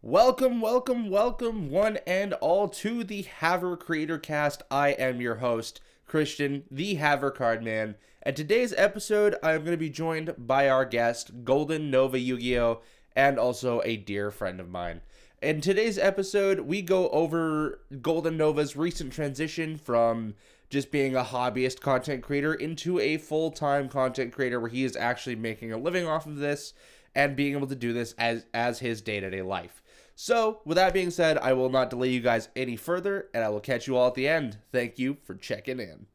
[0.00, 4.62] Welcome, welcome, welcome, one and all, to the Haver Creator Cast.
[4.70, 7.96] I am your host, Christian, the Haver Card Man.
[8.22, 12.60] And today's episode, I'm going to be joined by our guest, Golden Nova Yu Gi
[12.60, 12.80] Oh!
[13.16, 15.00] and also a dear friend of mine.
[15.42, 20.36] In today's episode, we go over Golden Nova's recent transition from
[20.70, 24.94] just being a hobbyist content creator into a full time content creator where he is
[24.94, 26.72] actually making a living off of this
[27.16, 29.82] and being able to do this as, as his day to day life.
[30.20, 33.50] So, with that being said, I will not delay you guys any further, and I
[33.50, 34.58] will catch you all at the end.
[34.72, 36.06] Thank you for checking in.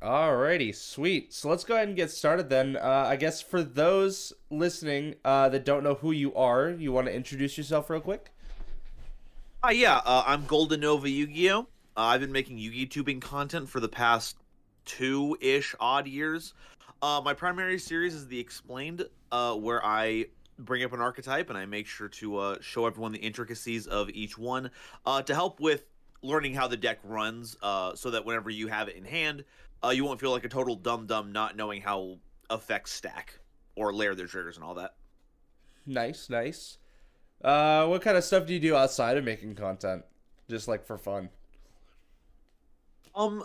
[0.00, 1.34] Alrighty, sweet.
[1.34, 2.78] So let's go ahead and get started then.
[2.78, 7.06] Uh, I guess for those listening uh, that don't know who you are, you want
[7.06, 8.30] to introduce yourself real quick?
[9.62, 11.60] Uh, yeah, uh, I'm Golden Nova Yu-Gi-Oh!
[11.60, 14.38] Uh, I've been making Yu-Gi tubing content for the past
[14.86, 16.54] two-ish odd years.
[17.02, 20.28] Uh, my primary series is the Explained, uh, where I
[20.58, 24.10] bring up an archetype and I make sure to uh, show everyone the intricacies of
[24.10, 24.70] each one
[25.04, 25.84] uh, to help with
[26.22, 29.44] learning how the deck runs uh, so that whenever you have it in hand,
[29.84, 32.18] uh, you won't feel like a total dum dum not knowing how
[32.50, 33.38] effects stack
[33.76, 34.94] or layer their triggers and all that.
[35.86, 36.78] Nice, nice.
[37.42, 40.02] Uh, what kind of stuff do you do outside of making content?
[40.48, 41.28] Just like for fun?
[43.14, 43.44] Um,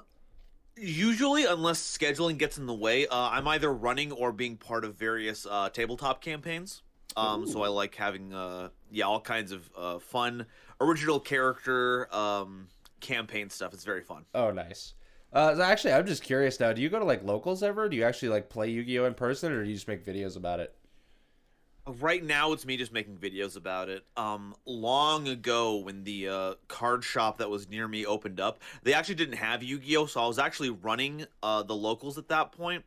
[0.78, 4.96] usually, unless scheduling gets in the way, uh, I'm either running or being part of
[4.96, 6.82] various uh, tabletop campaigns.
[7.20, 10.46] Um, so I like having uh, yeah, all kinds of uh, fun
[10.82, 12.68] original character um
[13.00, 13.74] campaign stuff.
[13.74, 14.26] It's very fun.
[14.34, 14.94] Oh, nice.
[15.32, 16.74] Uh, so actually, I'm just curious now.
[16.74, 17.88] Do you go to like locals ever?
[17.88, 20.60] Do you actually like play Yu-Gi-Oh in person, or do you just make videos about
[20.60, 20.76] it?
[21.86, 24.06] Right now, it's me just making videos about it.
[24.16, 28.94] Um, long ago, when the uh, card shop that was near me opened up, they
[28.94, 32.84] actually didn't have Yu-Gi-Oh, so I was actually running uh, the locals at that point.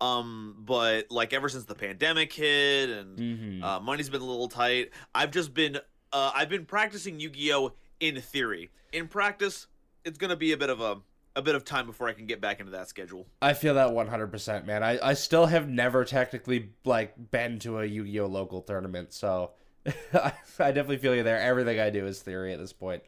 [0.00, 3.64] Um, but like ever since the pandemic hit and Mm-hmm.
[3.64, 5.78] uh, money's been a little tight, I've just been
[6.12, 8.70] uh, I've been practicing Yu-Gi-Oh in theory.
[8.92, 9.66] In practice,
[10.04, 10.98] it's gonna be a bit of a
[11.36, 13.26] a bit of time before I can get back into that schedule.
[13.40, 14.82] I feel that 100%, man.
[14.82, 19.52] I, I still have never technically like been to a Yu-Gi-Oh local tournament, so
[20.14, 21.38] I definitely feel you there.
[21.40, 23.02] Everything I do is theory at this point.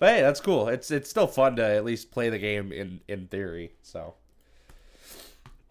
[0.00, 0.68] But hey, that's cool.
[0.68, 3.72] It's it's still fun to at least play the game in in theory.
[3.82, 4.14] So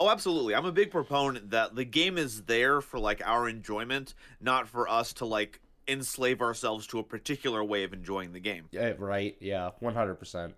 [0.04, 0.54] Oh, absolutely.
[0.54, 4.86] I'm a big proponent that the game is there for like our enjoyment, not for
[4.90, 8.66] us to like enslave ourselves to a particular way of enjoying the game.
[8.72, 10.52] yeah, right, yeah, 100%.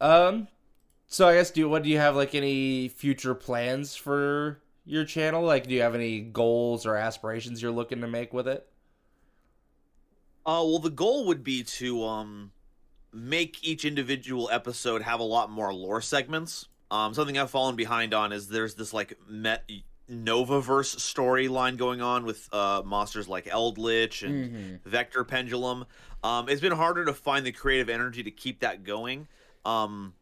[0.00, 0.46] Um,
[1.08, 5.42] so I guess do what do you have like any future plans for your channel?
[5.42, 8.64] Like, do you have any goals or aspirations you're looking to make with it?
[10.46, 12.52] Uh, well, the goal would be to um
[13.12, 16.68] make each individual episode have a lot more lore segments.
[16.92, 19.68] Um, something I've fallen behind on is there's this like Met
[20.10, 24.80] Novaverse storyline going on with uh monsters like Eldlich and Mhm.
[24.84, 25.86] Vector Pendulum.
[26.22, 29.26] Um, it's been harder to find the creative energy to keep that going.
[29.64, 30.12] Um,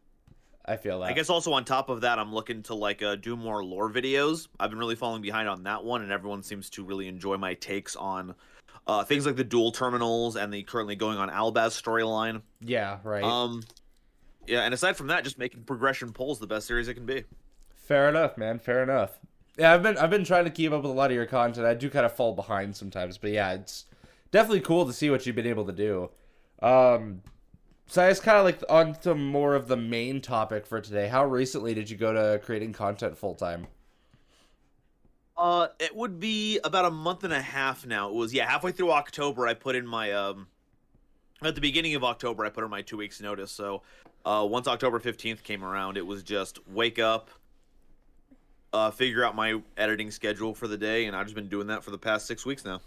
[0.63, 1.07] I feel that.
[1.09, 3.89] I guess also on top of that, I'm looking to like uh, do more lore
[3.91, 4.47] videos.
[4.59, 7.55] I've been really falling behind on that one, and everyone seems to really enjoy my
[7.55, 8.33] takes on
[8.87, 12.41] uh, things like the duel terminals and the currently going on Albaz storyline.
[12.61, 13.23] Yeah, right.
[13.23, 13.63] Um,
[14.51, 17.23] yeah, and aside from that, just making progression polls the best series it can be.
[17.73, 18.59] Fair enough, man.
[18.59, 19.17] Fair enough.
[19.57, 21.65] Yeah, I've been I've been trying to keep up with a lot of your content.
[21.65, 23.85] I do kind of fall behind sometimes, but yeah, it's
[24.31, 26.09] definitely cool to see what you've been able to do.
[26.61, 27.21] Um,
[27.87, 31.07] so I guess kind of like on to more of the main topic for today.
[31.07, 33.67] How recently did you go to creating content full time?
[35.37, 38.09] Uh, it would be about a month and a half now.
[38.09, 39.47] It was yeah, halfway through October.
[39.47, 40.47] I put in my um,
[41.41, 43.51] at the beginning of October, I put in my two weeks notice.
[43.51, 43.81] So,
[44.25, 47.29] uh, once October fifteenth came around, it was just wake up,
[48.73, 51.83] uh, figure out my editing schedule for the day, and I've just been doing that
[51.83, 52.81] for the past six weeks now.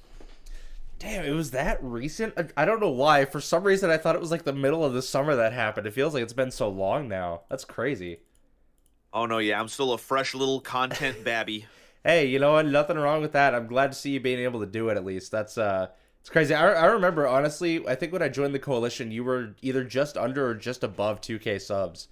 [1.01, 2.35] Damn, it was that recent.
[2.37, 3.25] I, I don't know why.
[3.25, 5.87] For some reason, I thought it was like the middle of the summer that happened.
[5.87, 7.43] It feels like it's been so long now.
[7.51, 8.21] That's crazy.
[9.13, 11.67] Oh no, yeah, I'm still a fresh little content babby.
[12.05, 12.67] hey, you know what?
[12.67, 13.55] Nothing wrong with that.
[13.55, 15.31] I'm glad to see you being able to do it at least.
[15.33, 15.89] That's uh,
[16.25, 16.55] it's crazy.
[16.55, 17.87] I, I remember honestly.
[17.87, 21.21] I think when I joined the coalition, you were either just under or just above
[21.21, 22.09] 2K subs.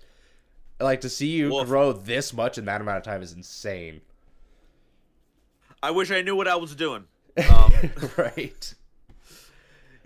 [0.78, 1.66] Like to see you Woof.
[1.66, 4.02] grow this much in that amount of time is insane.
[5.82, 7.04] I wish I knew what I was doing.
[7.50, 7.72] Um,
[8.18, 8.74] right.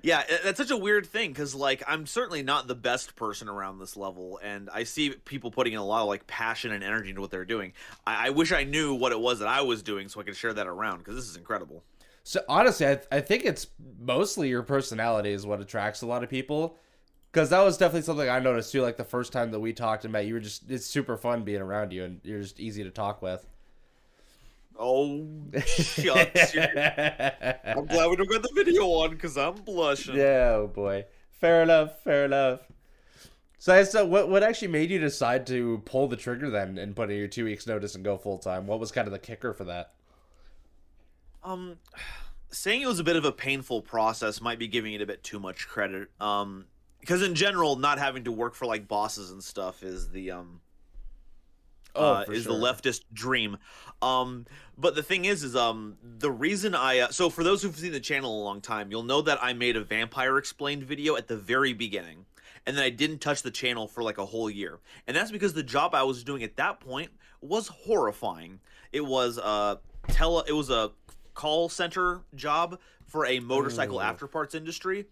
[0.02, 3.80] Yeah, that's such a weird thing because, like, I'm certainly not the best person around
[3.80, 7.08] this level, and I see people putting in a lot of like passion and energy
[7.08, 7.72] into what they're doing.
[8.06, 10.36] I, I wish I knew what it was that I was doing so I could
[10.36, 11.82] share that around because this is incredible.
[12.26, 13.68] So honestly, I, I think it's
[14.00, 16.76] mostly your personality is what attracts a lot of people.
[17.30, 18.82] Because that was definitely something I noticed too.
[18.82, 21.44] Like the first time that we talked and met, you were just it's super fun
[21.44, 23.46] being around you, and you're just easy to talk with.
[24.76, 25.24] Oh,
[25.66, 26.56] shucks.
[26.56, 30.16] I'm glad we don't got the video on because I'm blushing.
[30.16, 31.04] Yeah, oh boy.
[31.30, 32.02] Fair enough.
[32.02, 32.60] Fair enough.
[33.58, 37.08] So, so what what actually made you decide to pull the trigger then and put
[37.08, 38.66] in your two weeks notice and go full time?
[38.66, 39.92] What was kind of the kicker for that?
[41.46, 41.78] Um,
[42.50, 45.22] saying it was a bit of a painful process might be giving it a bit
[45.22, 46.08] too much credit.
[46.20, 46.66] Um,
[47.00, 50.60] because in general, not having to work for like bosses and stuff is the um
[51.94, 52.52] Oh, uh, for is sure.
[52.52, 53.56] the leftist dream.
[54.02, 54.44] Um,
[54.76, 57.92] but the thing is, is um, the reason I uh, so for those who've seen
[57.92, 61.28] the channel a long time, you'll know that I made a vampire explained video at
[61.28, 62.26] the very beginning,
[62.66, 65.54] and then I didn't touch the channel for like a whole year, and that's because
[65.54, 67.10] the job I was doing at that point
[67.40, 68.60] was horrifying.
[68.92, 69.78] It was a
[70.08, 70.90] tele, it was a
[71.36, 74.00] call center job for a motorcycle Ooh.
[74.00, 75.06] afterparts industry.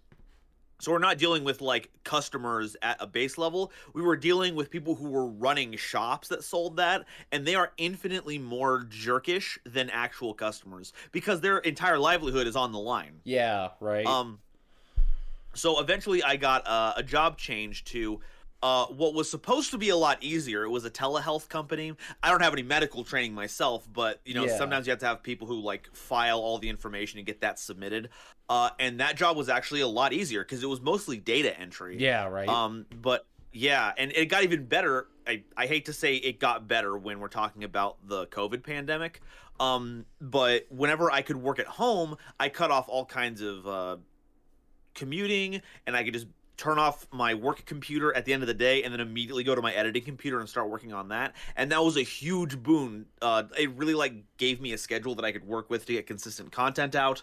[0.80, 3.70] So we're not dealing with like customers at a base level.
[3.92, 7.72] We were dealing with people who were running shops that sold that, and they are
[7.76, 13.20] infinitely more jerkish than actual customers because their entire livelihood is on the line.
[13.22, 14.04] Yeah, right.
[14.04, 14.40] Um,
[15.54, 18.20] so eventually, I got uh, a job change to
[18.64, 20.64] uh, what was supposed to be a lot easier.
[20.64, 21.92] It was a telehealth company.
[22.22, 24.56] I don't have any medical training myself, but you know, Yeah.
[24.56, 27.58] sometimes you have to have people who like file all the information and get that
[27.58, 28.08] submitted.
[28.48, 31.98] Uh, and that job was actually a lot easier because it was mostly data entry.
[32.00, 32.48] yeah, right.
[32.48, 35.08] Um, but yeah, and it got even better.
[35.26, 39.20] I, I hate to say it got better when we're talking about the COVID pandemic.
[39.60, 43.96] Um, but whenever I could work at home, I cut off all kinds of uh,
[44.94, 48.54] commuting, and I could just turn off my work computer at the end of the
[48.54, 51.34] day, and then immediately go to my editing computer and start working on that.
[51.56, 53.06] And that was a huge boon.
[53.22, 56.06] Uh, it really like gave me a schedule that I could work with to get
[56.06, 57.22] consistent content out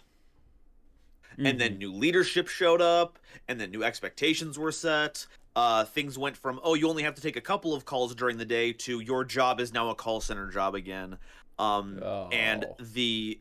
[1.44, 1.58] and Mm-hmm.
[1.58, 3.18] then new leadership showed up
[3.48, 5.26] and then new expectations were set
[5.56, 8.38] uh, things went from oh you only have to take a couple of calls during
[8.38, 11.16] the day to your job is now a call center job again
[11.58, 12.76] um, and Oh.
[12.78, 13.40] the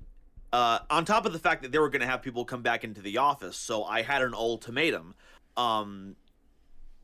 [0.53, 2.83] uh, on top of the fact that they were going to have people come back
[2.83, 5.15] into the office so i had an ultimatum
[5.57, 6.15] um,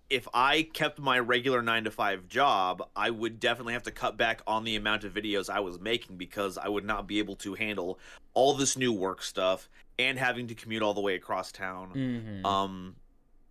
[0.10, 4.18] if I kept my regular nine to five job, I would definitely have to cut
[4.18, 7.36] back on the amount of videos I was making because I would not be able
[7.38, 8.00] to handle
[8.34, 9.68] all this new work stuff
[10.00, 11.92] and having to commute all the way across town.
[11.94, 12.46] Mhm.
[12.46, 12.96] Um,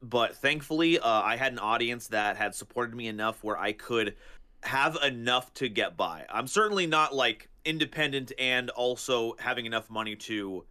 [0.02, 4.16] but thankfully, uh, I had an audience that had supported me enough where I could
[4.62, 6.24] have enough to get by.
[6.30, 10.64] I'm certainly not like independent and also having enough money to,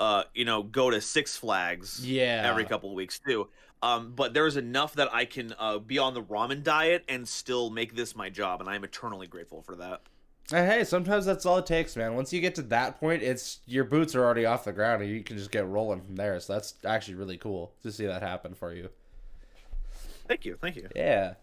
[0.00, 2.42] uh, you know, go to Six Flags yeah.
[2.44, 3.48] every couple of weeks too.
[3.82, 7.70] Um, but there's enough that I can uh, be on the ramen diet and still
[7.70, 10.02] make this my job, and I'm eternally grateful for that.
[10.50, 12.14] Hey, sometimes that's all it takes, man.
[12.14, 15.08] Once you get to that point, it's your boots are already off the ground and
[15.08, 16.40] you can just get rolling from there.
[16.40, 18.88] So that's actually really cool to see that happen for you.
[20.26, 20.88] Thank you, thank you.
[20.96, 21.34] Yeah.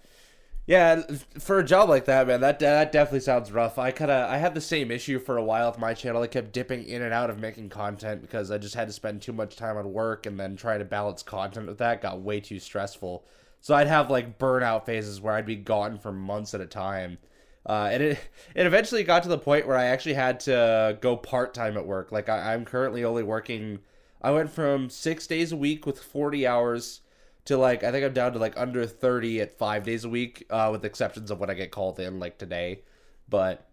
[0.67, 1.03] Yeah,
[1.39, 3.79] for a job like that, man, that that definitely sounds rough.
[3.79, 6.21] I kind of I had the same issue for a while with my channel.
[6.21, 9.21] I kept dipping in and out of making content because I just had to spend
[9.21, 12.41] too much time on work and then trying to balance content with that got way
[12.41, 13.25] too stressful.
[13.61, 17.17] So I'd have like burnout phases where I'd be gone for months at a time.
[17.65, 18.19] Uh, and it
[18.53, 21.87] it eventually got to the point where I actually had to go part time at
[21.87, 22.11] work.
[22.11, 23.79] Like I, I'm currently only working.
[24.21, 27.01] I went from six days a week with 40 hours
[27.47, 30.45] to like I think I'm down to like under 30 at five days a week,
[30.49, 32.81] uh, with exceptions of when I get called in, like today.
[33.29, 33.67] But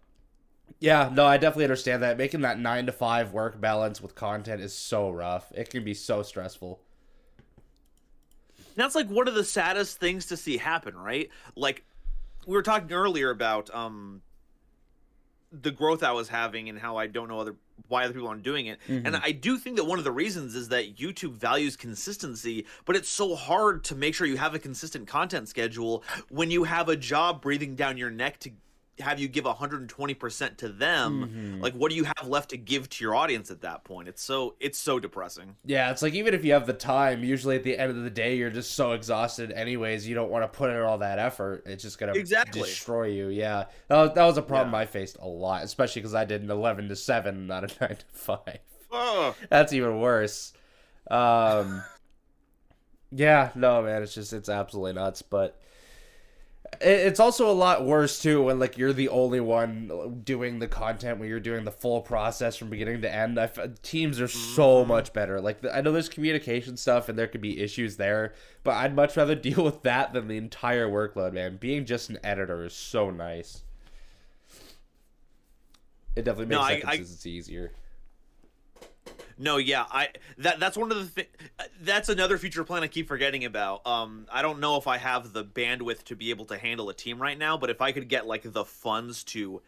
[0.79, 2.17] yeah, no, I definitely understand that.
[2.17, 5.51] Making that nine to five work balance with content is so rough.
[5.53, 6.79] It can be so stressful.
[8.75, 11.29] That's like one of the saddest things to see happen, right?
[11.55, 11.83] Like
[12.45, 14.21] we were talking earlier about um
[15.61, 17.55] the growth I was having and how I don't know other
[17.87, 18.79] why other people aren't doing it.
[18.87, 19.23] And mm-hmm.
[19.23, 23.09] I do think that one of the reasons is that YouTube values consistency, but it's
[23.09, 26.95] so hard to make sure you have a consistent content schedule when you have a
[26.95, 28.51] job breathing down your neck to
[28.99, 31.59] have you give 120% to them.
[31.61, 34.07] Like what do you have left to give to your audience at that point?
[34.07, 35.55] It's so it's so depressing.
[35.65, 38.09] Yeah, it's like even if you have the time, usually at the end of the
[38.09, 40.07] day, you're just so exhausted, anyways.
[40.07, 41.63] You don't want to put in all that effort.
[41.65, 42.61] It's just gonna Exactly.
[42.61, 43.27] destroy you.
[43.27, 44.79] Yeah, that was, that was a problem Yeah.
[44.79, 47.97] I faced a lot, especially because I did an eleven to seven, not a nine
[47.97, 48.59] to five.
[48.91, 49.35] Ugh.
[49.49, 50.53] That's even worse.
[51.11, 51.83] Um,
[53.11, 55.21] yeah, no, man, it's just it's absolutely nuts.
[55.21, 55.59] But
[56.81, 61.19] it's also a lot worse too when like you're the only one doing the content
[61.19, 63.39] when you're doing the full process from beginning to end.
[63.39, 64.89] I f- teams are so mm-hmm.
[64.89, 65.41] much better.
[65.41, 68.95] Like the, I know there's communication stuff and there could be issues there, but I'd
[68.95, 71.33] much rather deal with that than the entire workload.
[71.33, 73.63] Man, being just an editor is so nice.
[76.15, 77.71] It definitely No, makes I- that I- easier.
[79.37, 81.29] No, yeah, I that that's one of the thi-
[81.81, 83.85] that's another future plan I keep forgetting about.
[83.85, 86.93] Um, I don't know if I have the bandwidth to be able to handle a
[86.93, 89.61] team right now, but if I could get like the funds to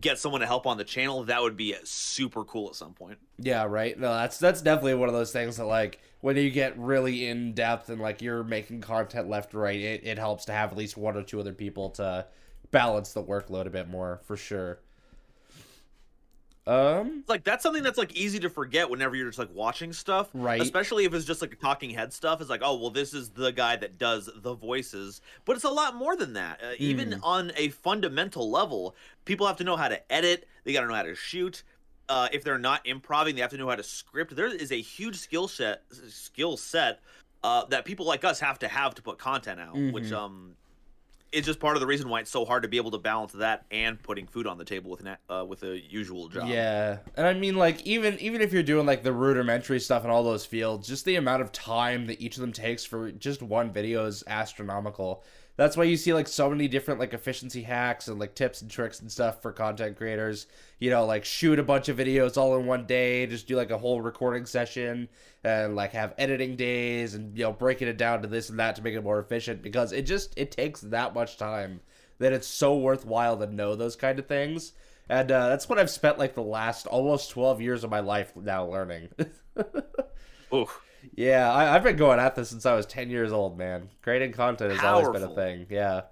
[0.00, 3.18] get someone to help on the channel, that would be super cool at some point.
[3.38, 3.98] Yeah, right.
[3.98, 7.52] No, that's that's definitely one of those things that like when you get really in
[7.52, 10.96] depth and like you're making content left right, it, it helps to have at least
[10.96, 12.26] one or two other people to
[12.70, 14.80] balance the workload a bit more for sure.
[16.64, 20.28] Um, like that's something that's like easy to forget whenever you're just like watching stuff,
[20.32, 20.60] right?
[20.60, 22.40] Especially if it's just like a talking head stuff.
[22.40, 25.70] It's like, oh well, this is the guy that does the voices, but it's a
[25.70, 26.60] lot more than that.
[26.62, 26.76] Uh, mm.
[26.78, 30.46] Even on a fundamental level, people have to know how to edit.
[30.62, 31.64] They got to know how to shoot.
[32.08, 34.36] Uh, if they're not improving, they have to know how to script.
[34.36, 37.00] There is a huge skill set skill set
[37.42, 39.92] uh, that people like us have to have to put content out, mm-hmm.
[39.92, 40.54] which um
[41.32, 43.32] it's just part of the reason why it's so hard to be able to balance
[43.32, 46.48] that and putting food on the table with an uh, with a usual job.
[46.48, 50.10] Yeah, and I mean like even even if you're doing like the rudimentary stuff in
[50.10, 53.42] all those fields, just the amount of time that each of them takes for just
[53.42, 55.24] one video is astronomical
[55.56, 58.70] that's why you see like so many different like efficiency hacks and like tips and
[58.70, 60.46] tricks and stuff for content creators.
[60.78, 63.70] You know like shoot a bunch of videos all in one day just do like
[63.70, 65.08] a whole recording session
[65.44, 68.76] and like have editing days and you know breaking it down to this and that
[68.76, 71.80] to make it more efficient because it just it takes that much time
[72.18, 74.72] that it's so worthwhile to know those kind of things.
[75.08, 78.34] And uh, that's what i've spent like the last almost 12 years of my life
[78.36, 79.08] now learning.
[80.54, 80.80] Oof.
[81.14, 83.88] Yeah, I, have been going at this since I was ten years old, man.
[84.02, 85.08] Creating content has Powerful.
[85.08, 85.66] always been a thing.
[85.68, 86.02] Yeah.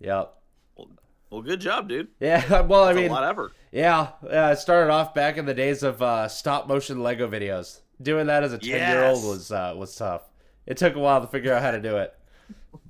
[0.00, 0.34] Yep.
[0.76, 0.88] Well,
[1.30, 2.08] well good job, dude.
[2.20, 2.62] Yeah.
[2.62, 3.50] Well, That's I mean, a lot.
[3.72, 4.50] Yeah, yeah.
[4.50, 7.80] It started off back in the days of uh, stop motion Lego videos.
[8.00, 8.90] Doing that as a ten yes.
[8.90, 10.22] year old was uh, was tough.
[10.66, 12.14] It took a while to figure out how to do it,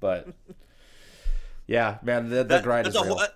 [0.00, 0.28] but
[1.66, 3.18] yeah, man, the, the that, grind is real.
[3.18, 3.26] Whole,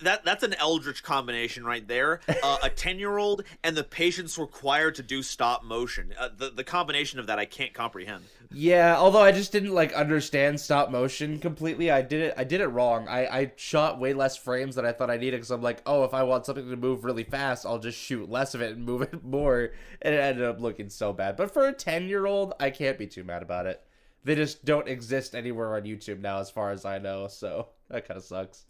[0.00, 2.20] that that's an eldritch combination right there.
[2.42, 6.14] Uh, a ten year old and the patience required to do stop motion.
[6.18, 8.24] Uh, the the combination of that I can't comprehend.
[8.50, 11.90] Yeah, although I just didn't like understand stop motion completely.
[11.90, 12.34] I did it.
[12.36, 13.06] I did it wrong.
[13.08, 16.04] I I shot way less frames than I thought I needed because I'm like, oh,
[16.04, 18.84] if I want something to move really fast, I'll just shoot less of it and
[18.86, 21.36] move it more, and it ended up looking so bad.
[21.36, 23.82] But for a ten year old, I can't be too mad about it.
[24.24, 27.28] They just don't exist anywhere on YouTube now, as far as I know.
[27.28, 28.64] So that kind of sucks.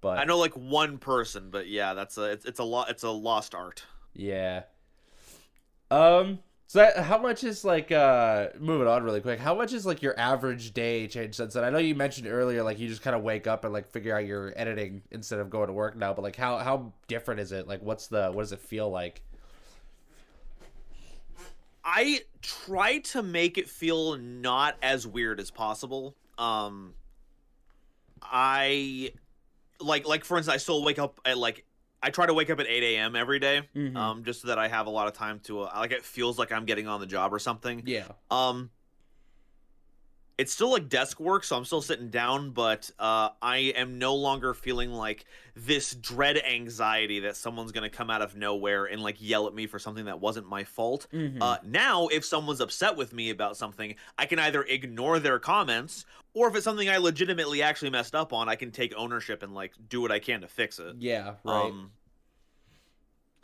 [0.00, 3.02] But I know like one person, but yeah, that's a it's, it's a lot it's
[3.02, 3.84] a lost art.
[4.14, 4.62] Yeah.
[5.90, 6.38] Um.
[6.66, 9.40] So that, how much is like uh moving on really quick?
[9.40, 11.64] How much is like your average day change since then?
[11.64, 14.16] I know you mentioned earlier like you just kind of wake up and like figure
[14.16, 17.52] out your editing instead of going to work now, but like how how different is
[17.52, 17.66] it?
[17.66, 19.20] Like what's the what does it feel like?
[21.84, 26.14] I try to make it feel not as weird as possible.
[26.38, 26.94] Um
[28.22, 29.12] I
[29.80, 31.64] like like for instance, I still wake up at like
[32.02, 33.14] I try to wake up at 8 a.m.
[33.14, 33.96] every day, mm-hmm.
[33.96, 36.38] um, just so that I have a lot of time to uh, like it feels
[36.38, 37.82] like I'm getting on the job or something.
[37.86, 38.08] Yeah.
[38.30, 38.70] Um.
[40.40, 44.14] It's still like desk work, so I'm still sitting down, but uh, I am no
[44.14, 49.16] longer feeling like this dread anxiety that someone's gonna come out of nowhere and like
[49.18, 51.08] yell at me for something that wasn't my fault.
[51.12, 51.42] Mm-hmm.
[51.42, 56.06] Uh, now, if someone's upset with me about something, I can either ignore their comments
[56.32, 59.52] or if it's something I legitimately actually messed up on, I can take ownership and
[59.52, 60.96] like do what I can to fix it.
[61.00, 61.66] Yeah, right.
[61.66, 61.90] Um,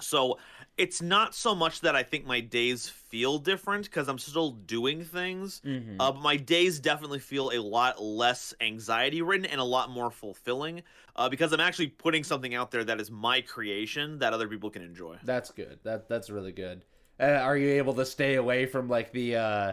[0.00, 0.38] so
[0.76, 5.04] it's not so much that I think my days feel different because I'm still doing
[5.04, 5.62] things.
[5.64, 6.00] Mm-hmm.
[6.00, 10.10] Uh, but my days definitely feel a lot less anxiety ridden and a lot more
[10.10, 10.82] fulfilling
[11.16, 14.68] uh, because I'm actually putting something out there that is my creation that other people
[14.68, 15.16] can enjoy.
[15.24, 15.78] That's good.
[15.82, 16.84] That that's really good.
[17.18, 19.72] Uh, are you able to stay away from like the uh,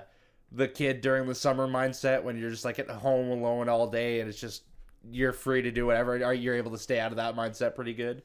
[0.53, 4.22] the kid during the summer mindset when you're just like at home alone all day
[4.22, 4.63] and it's just
[5.12, 7.93] you're free to do whatever are you able to stay out of that mindset pretty
[7.93, 8.22] good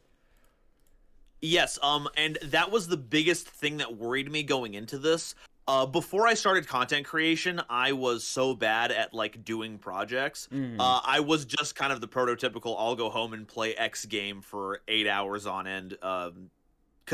[1.41, 5.35] yes um and that was the biggest thing that worried me going into this
[5.69, 10.49] uh, before I started content creation, I was so bad at like doing projects.
[10.51, 10.77] Mm.
[10.81, 12.75] Uh, I was just kind of the prototypical.
[12.79, 16.51] I'll go home and play X game for eight hours on end, because um,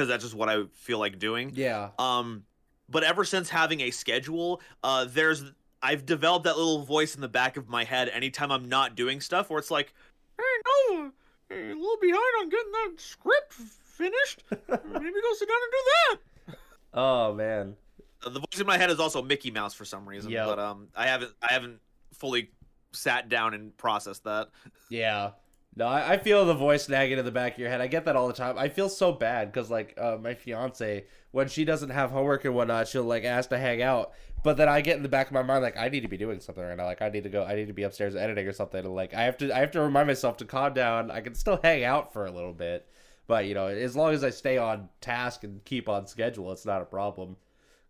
[0.06, 1.50] that's just what I feel like doing.
[1.52, 1.88] Yeah.
[1.98, 2.44] Um,
[2.88, 5.42] but ever since having a schedule, uh, there's
[5.82, 9.20] I've developed that little voice in the back of my head anytime I'm not doing
[9.20, 9.92] stuff where it's like,
[10.38, 11.10] hey, no,
[11.48, 13.54] hey, a little behind on getting that script
[13.96, 14.44] finished.
[14.50, 16.58] Maybe go sit down and do that.
[16.94, 17.76] Oh man.
[18.22, 20.46] The voice in my head is also Mickey Mouse for some reason, yep.
[20.46, 21.80] but um, I haven't I haven't
[22.12, 22.50] fully
[22.92, 24.48] sat down and processed that.
[24.88, 25.30] Yeah.
[25.76, 27.80] No, I, I, feel the voice nagging in the back of your head.
[27.80, 28.56] I get that all the time.
[28.56, 32.54] I feel so bad because, like, uh, my fiance, when she doesn't have homework and
[32.54, 34.12] whatnot, she'll like ask to hang out.
[34.44, 36.16] But then I get in the back of my mind, like, I need to be
[36.16, 36.84] doing something right now.
[36.84, 37.44] Like, I need to go.
[37.44, 38.84] I need to be upstairs editing or something.
[38.84, 39.54] And, like, I have to.
[39.54, 41.10] I have to remind myself to calm down.
[41.10, 42.86] I can still hang out for a little bit,
[43.26, 46.66] but you know, as long as I stay on task and keep on schedule, it's
[46.66, 47.36] not a problem.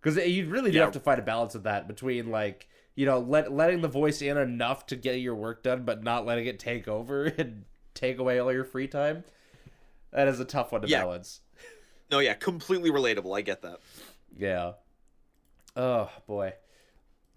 [0.00, 0.84] Because you really do yeah.
[0.84, 4.20] have to find a balance of that between like you know let letting the voice
[4.22, 7.64] in enough to get your work done, but not letting it take over and
[7.94, 9.24] take away all your free time.
[10.12, 11.00] That is a tough one to Yeah.
[11.02, 11.40] balance.
[12.10, 13.36] No, yeah, completely relatable.
[13.36, 13.80] I get that.
[14.36, 14.72] Yeah.
[15.74, 16.52] Oh boy.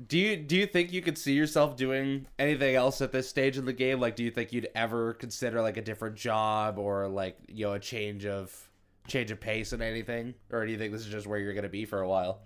[0.06, 3.58] Do you do you think you could see yourself doing anything else at this stage
[3.58, 4.00] in the game?
[4.00, 7.74] Like, do you think you'd ever consider like a different job or like you know
[7.74, 8.70] a change of
[9.08, 11.68] change of pace and anything, or do you think this is just where you're gonna
[11.70, 12.42] be for a while?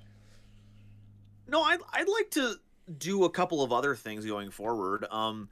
[1.47, 2.55] No, I'd I'd like to
[2.97, 5.05] do a couple of other things going forward.
[5.11, 5.49] Um,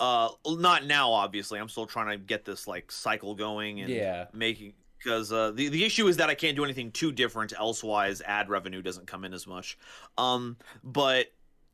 [0.00, 1.60] uh, not now, obviously.
[1.60, 4.26] I'm still trying to get this like cycle going and Yeah.
[4.32, 4.72] making
[5.02, 7.52] because uh, the the issue is that I can't do anything too different.
[7.58, 9.78] Elsewise, ad revenue doesn't come in as much.
[10.18, 11.26] Um, but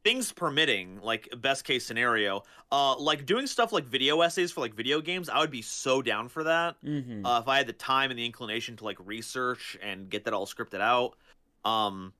[0.04, 4.72] things permitting, like best case scenario, uh, like doing stuff like video essays for like
[4.72, 6.76] video games, I would be so down for that.
[6.84, 7.26] Mm-hmm.
[7.26, 10.32] Uh, if I had the time and the inclination to like research and get that
[10.32, 11.16] all scripted out,
[11.64, 12.12] um,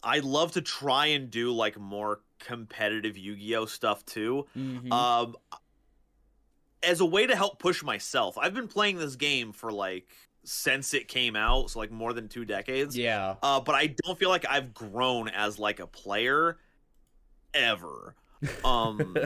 [0.00, 4.46] I'd love to try and do like more competitive Yu-Gi-Oh stuff too.
[4.56, 4.92] mm-hmm.
[4.92, 5.36] Um,
[6.82, 10.06] as a way to help push myself, I've been playing this game for like
[10.44, 12.96] since it came out, so like more than two decades.
[12.96, 13.36] yeah.
[13.42, 16.58] Uh, but I don't feel like I've grown as like a player
[17.54, 18.14] ever.
[18.64, 19.16] Um,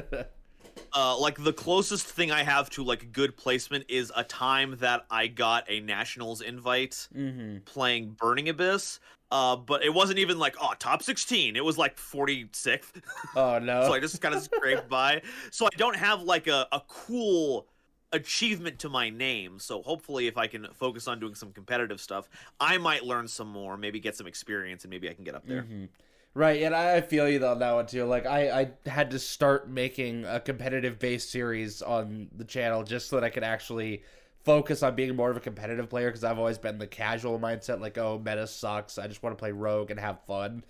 [0.93, 5.07] uh, like the closest thing I have to like good placement is a time that
[5.11, 7.59] I got a nationals invite mm-hmm.
[7.65, 9.01] playing Burning Abyss.
[9.31, 11.57] Uh, but it wasn't even like oh top 16.
[11.57, 13.03] It was like 46th.
[13.35, 13.83] Oh no.
[13.87, 15.23] so I just kind of scraped by.
[15.51, 17.67] So I don't have like a, a cool
[18.13, 19.59] achievement to my name.
[19.59, 22.29] So hopefully, if I can focus on doing some competitive stuff,
[22.61, 25.47] I might learn some more, maybe get some experience, and maybe I can get up
[25.47, 25.63] there.
[25.63, 25.89] Mhm.
[26.35, 28.05] Right, and I I feel you on that one too.
[28.05, 33.09] Like I, I had to start making a competitive based series on the channel just
[33.09, 34.03] so that I could actually
[34.47, 37.81] focus on being more of a competitive player because I've always been the casual mindset,
[37.81, 40.65] like oh meta sucks, I just want to play rogue and have fun.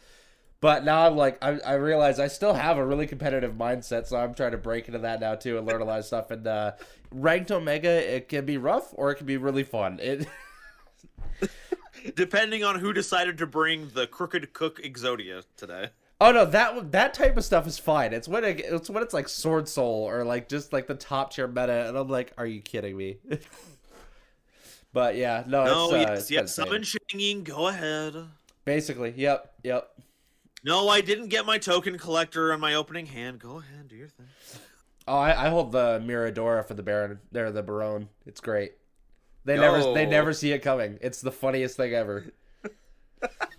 [0.62, 4.16] But now I'm like I, I realize I still have a really competitive mindset, so
[4.16, 6.30] I'm trying to break into that now too and learn a lot of stuff.
[6.30, 6.72] And uh,
[7.12, 10.00] ranked omega, it can be rough or it can be really fun.
[10.00, 10.26] It
[12.14, 15.90] Depending on who decided to bring the Crooked Cook Exodia today.
[16.20, 18.14] Oh no, that that type of stuff is fine.
[18.14, 21.32] It's when it, it's when it's like Sword Soul or like just like the top
[21.32, 23.18] tier meta, and I'm like, are you kidding me?
[24.94, 26.64] but yeah, no, No, it's, uh, yes, it's yes, insane.
[26.64, 28.14] summon Chengying, go ahead.
[28.64, 29.90] Basically, yep, yep.
[30.64, 33.38] No, I didn't get my token collector on my opening hand.
[33.38, 34.26] Go ahead, do your thing.
[35.06, 37.20] Oh, I, I hold the Miradora for the Baronne.
[37.30, 38.08] They're the Baronne.
[38.24, 38.72] It's great.
[39.44, 40.98] They never they never see it coming.
[41.00, 42.24] It's the funniest thing ever.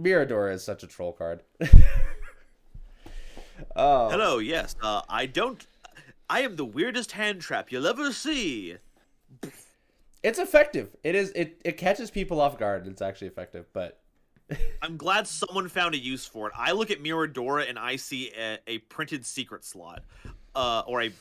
[0.00, 1.42] Miradora is such a troll card.
[3.74, 4.76] oh, Hello, yes.
[4.82, 5.66] Uh, I don't.
[6.28, 8.76] I am the weirdest hand trap you'll ever see.
[10.22, 10.94] it's effective.
[11.02, 11.30] It is.
[11.30, 12.86] It it catches people off guard.
[12.86, 14.00] It's actually effective, but
[14.82, 16.52] I'm glad someone found a use for it.
[16.56, 20.02] I look at Miradora and I see a, a printed secret slot,
[20.54, 21.12] uh, or a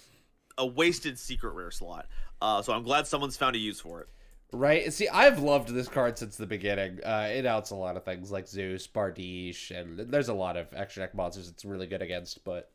[0.58, 2.08] a wasted secret rare slot.
[2.42, 4.10] Uh, so I'm glad someone's found a use for it.
[4.54, 4.92] Right.
[4.94, 7.00] See, I've loved this card since the beginning.
[7.04, 10.68] Uh, it outs a lot of things like Zeus, Bardiche, and there's a lot of
[10.74, 12.44] extra deck monsters it's really good against.
[12.46, 12.72] But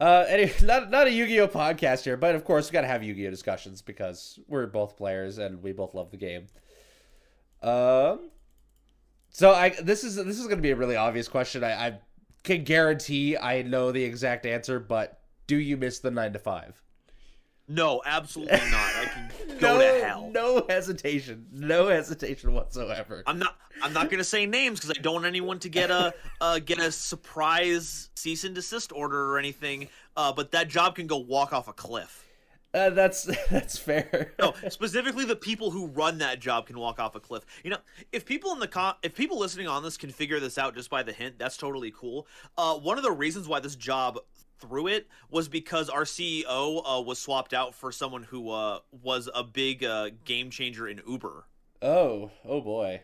[0.00, 3.02] uh, anyway, not not a Yu-Gi-Oh podcast here, but of course we got to have
[3.02, 6.46] Yu-Gi-Oh discussions because we're both players and we both love the game.
[7.62, 8.30] Um,
[9.30, 11.64] so I this is this is gonna be a really obvious question.
[11.64, 11.98] I, I
[12.42, 16.80] can guarantee I know the exact answer, but do you miss the nine to five?
[17.68, 18.64] No, absolutely not.
[18.72, 19.05] I
[19.60, 20.30] go no, to hell.
[20.32, 21.46] No hesitation.
[21.52, 23.22] No hesitation whatsoever.
[23.26, 23.56] I'm not.
[23.82, 26.78] I'm not gonna say names because I don't want anyone to get a uh, get
[26.78, 29.88] a surprise cease and desist order or anything.
[30.16, 32.26] Uh, but that job can go walk off a cliff.
[32.76, 34.34] Uh, that's that's fair.
[34.38, 37.44] No, specifically the people who run that job can walk off a cliff.
[37.64, 37.78] You know,
[38.12, 40.90] if people in the con- if people listening on this can figure this out just
[40.90, 42.26] by the hint, that's totally cool.
[42.58, 44.18] Uh, one of the reasons why this job
[44.58, 49.28] threw it was because our CEO uh, was swapped out for someone who uh, was
[49.34, 51.44] a big uh, game changer in Uber.
[51.82, 53.02] Oh, oh boy.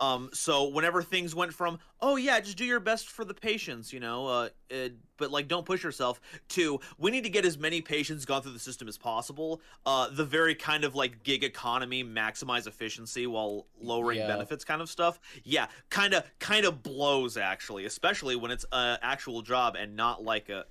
[0.00, 3.92] Um, so whenever things went from, oh yeah, just do your best for the patients,
[3.92, 7.58] you know, uh, uh, but like don't push yourself, to we need to get as
[7.58, 9.60] many patients gone through the system as possible.
[9.84, 14.26] Uh, the very kind of like gig economy, maximize efficiency while lowering Yeah.
[14.26, 15.20] benefits kind of stuff.
[15.44, 20.24] Yeah, kind of kind of blows actually, especially when it's a actual job and not
[20.24, 20.64] like a.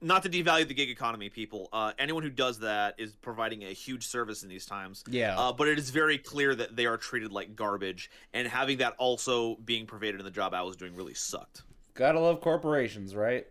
[0.00, 1.68] Not to devalue the gig economy, people.
[1.72, 5.02] Uh, anyone who does that is providing a huge service in these times.
[5.08, 5.38] Yeah.
[5.38, 8.94] Uh, but it is very clear that they are treated like garbage, and having that
[8.98, 11.62] also being pervaded in the job I was doing really sucked.
[11.94, 13.46] Gotta love corporations, right?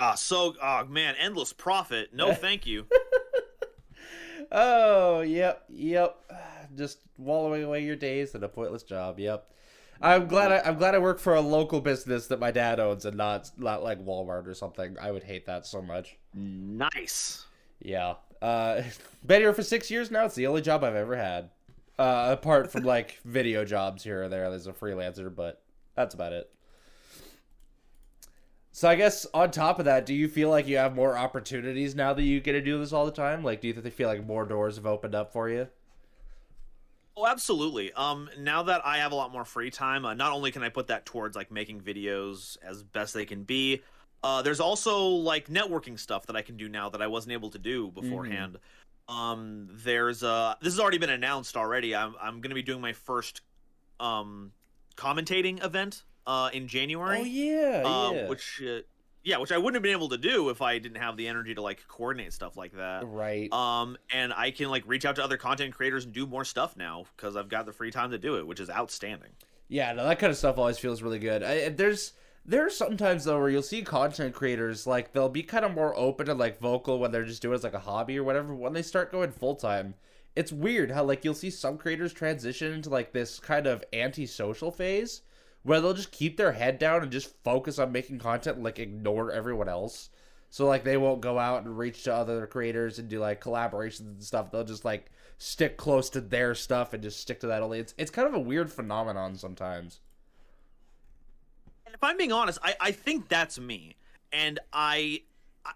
[0.00, 2.12] Ah, so, oh man, endless profit.
[2.12, 2.86] No, thank you.
[4.52, 6.16] Oh, yep, yep.
[6.76, 9.18] Just wallowing away your days in a pointless job.
[9.18, 9.46] Yep.
[10.00, 13.04] I'm glad I, I'm glad I work for a local business that my dad owns
[13.04, 14.96] and not not like Walmart or something.
[15.00, 16.16] I would hate that so much.
[16.34, 17.44] Nice.
[17.80, 18.14] Yeah.
[18.40, 18.82] Uh,
[19.26, 20.24] been here for six years now.
[20.24, 21.50] It's the only job I've ever had,
[21.98, 25.62] uh, apart from like video jobs here or there as a freelancer, but
[25.94, 26.50] that's about it.
[28.72, 31.94] So I guess on top of that, do you feel like you have more opportunities
[31.94, 33.42] now that you get to do this all the time?
[33.42, 35.68] Like, do you feel like more doors have opened up for you?
[37.20, 37.92] Oh, absolutely.
[37.92, 40.70] Um, now that I have a lot more free time, uh, not only can I
[40.70, 43.82] put that towards like making videos as best they can be,
[44.22, 47.50] uh, there's also like networking stuff that I can do now that I wasn't able
[47.50, 48.56] to do beforehand.
[49.06, 51.94] Um, there's uh, this has already been announced already.
[51.94, 53.42] I'm I'm gonna be doing my first
[53.98, 54.52] um
[54.96, 57.20] commentating event uh in January.
[57.20, 58.28] Oh yeah, uh, yeah.
[58.28, 58.80] which uh,
[59.22, 61.54] yeah, which I wouldn't have been able to do if I didn't have the energy
[61.54, 63.06] to like coordinate stuff like that.
[63.06, 63.52] right.
[63.52, 66.76] Um, and I can like reach out to other content creators and do more stuff
[66.76, 69.30] now because I've got the free time to do it, which is outstanding.
[69.68, 71.42] Yeah, no, that kind of stuff always feels really good.
[71.42, 72.12] I, there's
[72.52, 76.30] are sometimes though where you'll see content creators like they'll be kind of more open
[76.30, 78.54] and like vocal when they're just doing it as like a hobby or whatever.
[78.54, 79.94] When they start going full time,
[80.34, 84.70] it's weird how like you'll see some creators transition into like this kind of anti-social
[84.70, 85.22] phase
[85.62, 88.78] where they'll just keep their head down and just focus on making content and like
[88.78, 90.10] ignore everyone else.
[90.48, 94.00] So like they won't go out and reach to other creators and do like collaborations
[94.00, 94.50] and stuff.
[94.50, 97.78] They'll just like stick close to their stuff and just stick to that only.
[97.78, 100.00] It's it's kind of a weird phenomenon sometimes.
[101.86, 103.96] And if I'm being honest, I I think that's me,
[104.32, 105.22] and I.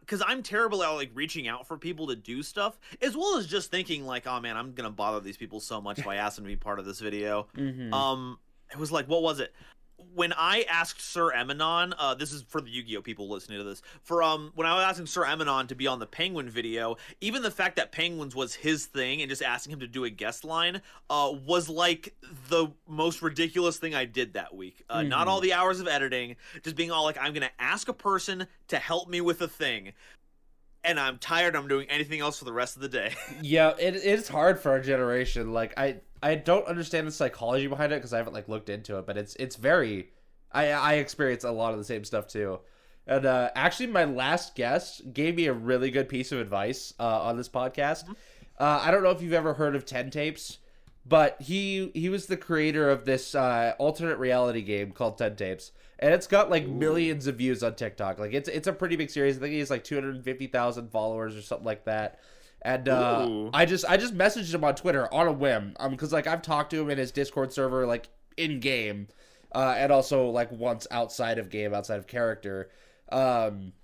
[0.01, 3.47] Because I'm terrible at like reaching out for people to do stuff, as well as
[3.47, 6.37] just thinking like, "Oh man, I'm gonna bother these people so much if I ask
[6.37, 7.93] them to be part of this video." Mm-hmm.
[7.93, 8.39] Um,
[8.75, 9.55] it was like, what was it?
[10.15, 13.83] When I asked Sir Eminon, uh, this is for the Yu-Gi-Oh people listening to this.
[14.03, 17.43] For um, when I was asking Sir Eminon to be on the Penguin video, even
[17.43, 20.45] the fact that Penguins was his thing and just asking him to do a guest
[20.45, 22.15] line, uh, was like
[22.49, 24.85] the most ridiculous thing I did that week.
[24.89, 25.31] Uh, Not Mhm.
[25.31, 28.79] all the hours of editing, just being all like, I'm gonna ask a person to
[28.79, 29.95] help me with a thing,
[30.85, 31.57] and I'm tired.
[31.57, 33.15] I'm doing anything else for the rest of the day.
[33.43, 35.53] Yeah, it it's hard for our generation.
[35.53, 38.97] Like I I don't understand the psychology behind it because I haven't like looked into
[38.97, 40.09] it, but it's it's very
[40.51, 42.61] I I experience a lot of the same stuff too.
[43.07, 47.21] And uh, actually, my last guest gave me a really good piece of advice uh,
[47.25, 48.09] on this podcast.
[48.59, 50.59] Uh, I don't know if you've ever heard of Ten Tapes,
[51.05, 55.73] but he he was the creator of this uh, alternate reality game called Ten Tapes,
[55.99, 58.19] and it's got like millions of views on TikTok.
[58.19, 59.37] Like it's it's a pretty big series.
[59.37, 62.19] I think he has like two hundred fifty thousand followers or something like that.
[62.65, 66.15] And uh, I just I just messaged him on Twitter on a whim, um, because
[66.15, 69.09] like I've talked to him in his Discord server like in game,
[69.55, 72.71] uh, and also like once outside of game, outside of character.
[73.13, 73.75] Um,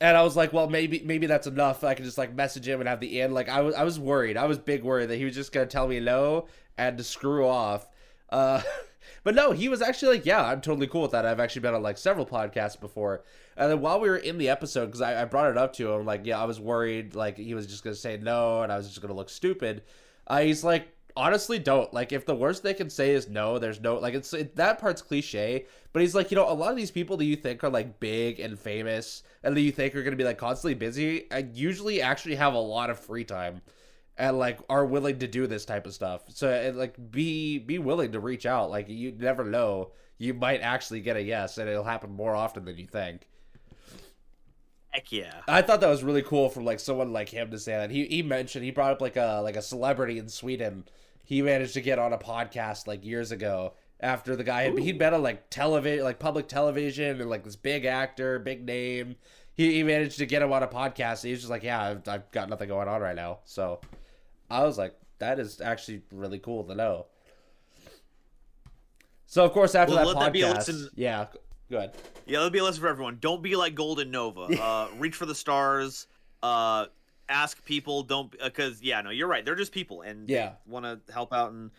[0.00, 1.82] and I was like, well, maybe maybe that's enough.
[1.82, 3.34] I can just like message him and have the end.
[3.34, 4.36] Like I was I was worried.
[4.36, 6.46] I was big worried that he was just gonna tell me no
[6.78, 7.88] and to screw off.
[8.30, 8.62] Uh,
[9.26, 11.26] but no, he was actually like, yeah, I'm totally cool with that.
[11.26, 13.24] I've actually been on like several podcasts before.
[13.56, 15.90] And then while we were in the episode, because I, I brought it up to
[15.90, 18.76] him, like, yeah, I was worried like he was just gonna say no and I
[18.76, 19.82] was just gonna look stupid.
[20.28, 23.58] Uh, he's like, honestly, don't like if the worst they can say is no.
[23.58, 26.70] There's no like it's it, that part's cliche, but he's like, you know, a lot
[26.70, 29.96] of these people that you think are like big and famous and that you think
[29.96, 33.60] are gonna be like constantly busy, I usually actually have a lot of free time
[34.18, 36.22] and like are willing to do this type of stuff.
[36.28, 38.70] So and, like be be willing to reach out.
[38.70, 42.64] Like you never know, you might actually get a yes, and it'll happen more often
[42.64, 43.28] than you think.
[44.90, 45.42] Heck yeah.
[45.46, 47.90] I thought that was really cool from like someone like him to say that.
[47.90, 50.84] He he mentioned he brought up like a like a celebrity in Sweden.
[51.22, 54.98] He managed to get on a podcast like years ago after the guy had he'd
[54.98, 59.16] been on like television like public television and like this big actor, big name.
[59.54, 61.24] He, he managed to get him on a podcast.
[61.24, 63.38] He was just like, yeah, I've, I've got nothing going on right now.
[63.44, 63.80] So
[64.50, 67.06] I was like, that is actually really cool to know.
[69.26, 71.26] So of course after Well, that let that be a podcast, lesson- yeah,
[71.70, 71.94] go ahead.
[72.26, 73.18] Yeah, that'll be a lesson for everyone.
[73.20, 74.42] Don't be like Golden Nova.
[74.62, 76.06] Uh, reach for the stars.
[76.42, 76.86] Uh,
[77.28, 78.02] ask people.
[78.04, 79.44] Don't because yeah, no, you're right.
[79.44, 80.52] They're just people and Yeah.
[80.66, 81.70] want to help out and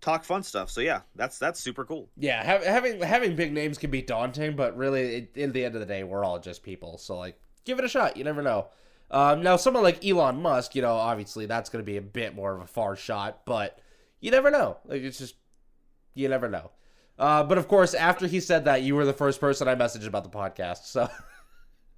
[0.00, 0.70] talk fun stuff.
[0.70, 2.08] So yeah, that's that's super cool.
[2.16, 5.74] Yeah, ha- having having big names can be daunting, but really, it, in the end
[5.74, 6.96] of the day, we're all just people.
[6.96, 8.16] So like, give it a shot.
[8.16, 8.68] You never know.
[9.10, 12.34] Um, now, someone like Elon Musk, you know, obviously that's going to be a bit
[12.34, 13.78] more of a far shot, but
[14.20, 14.76] you never know.
[14.84, 15.34] Like, it's just
[16.14, 16.70] you never know.
[17.18, 20.06] Uh, but of course, after he said that, you were the first person I messaged
[20.06, 20.84] about the podcast.
[20.86, 21.08] So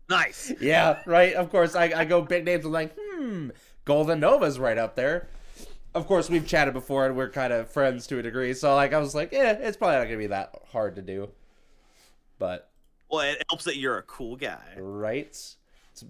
[0.08, 0.52] Nice.
[0.60, 1.34] yeah, right.
[1.34, 2.64] Of course, I, I go big names.
[2.64, 3.50] I'm like, hmm,
[3.84, 5.28] Golden Nova's right up there.
[5.94, 8.54] Of course, we've chatted before and we're kind of friends to a degree.
[8.54, 11.30] So like, I was like, yeah, it's probably not gonna be that hard to do.
[12.38, 12.70] But
[13.10, 14.62] Well, it helps that you're a cool guy.
[14.76, 15.38] right,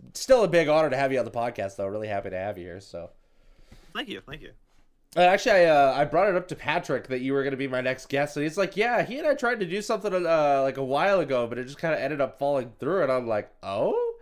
[0.09, 1.87] it's still a big honor to have you on the podcast, though.
[1.87, 2.81] Really happy to have you here.
[2.81, 3.11] So
[3.95, 4.21] Thank you.
[4.27, 4.53] Thank you.
[5.15, 7.69] Uh, actually, I uh, I brought it up to Patrick that you were gonna be
[7.69, 10.61] my next guest, and he's like, "Yeah, he and I tried to do something uh,
[10.63, 13.27] like a while ago, but it just kind of ended up falling through." And I'm
[13.27, 14.15] like, "Oh,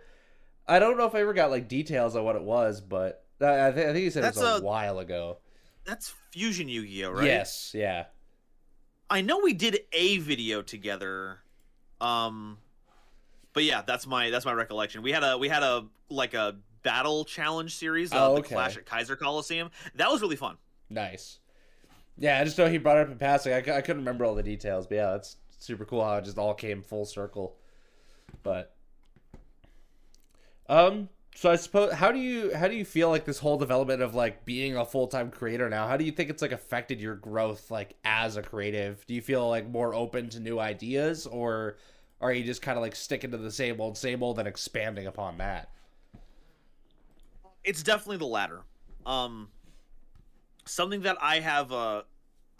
[0.67, 3.67] I don't know if I ever got like details on what it was, but I,
[3.67, 5.37] I, th- I think he said That's it was a, a- while ago."
[5.85, 7.25] That's Fusion Yu-Gi-Oh, right?
[7.25, 8.05] Yes, yeah,
[9.09, 11.39] I know we did a video together.
[12.01, 12.57] Um
[13.53, 15.01] but yeah, that's my that's my recollection.
[15.01, 18.41] We had a we had a like a battle challenge series of Oh, the.
[18.41, 19.69] Clash at Kaiser Colosseum.
[19.95, 20.57] That was really fun.
[20.89, 21.37] nice.
[22.17, 23.53] Yeah, I just know he brought it up in passing.
[23.53, 26.37] I, I couldn't remember all the details, but yeah, that's super cool how it just
[26.37, 27.55] all came full circle.
[28.43, 28.75] But
[30.69, 34.01] um, so I suppose how do you how do you feel like this whole development
[34.01, 35.87] of like being a full time creator now?
[35.87, 39.05] How do you think it's like affected your growth like as a creative?
[39.07, 41.77] Do you feel like more open to new ideas, or
[42.21, 45.07] are you just kind of like sticking to the same old same old and expanding
[45.07, 45.69] upon that?
[47.63, 48.61] It's definitely the latter.
[49.05, 49.49] Um
[50.65, 52.03] something that I have uh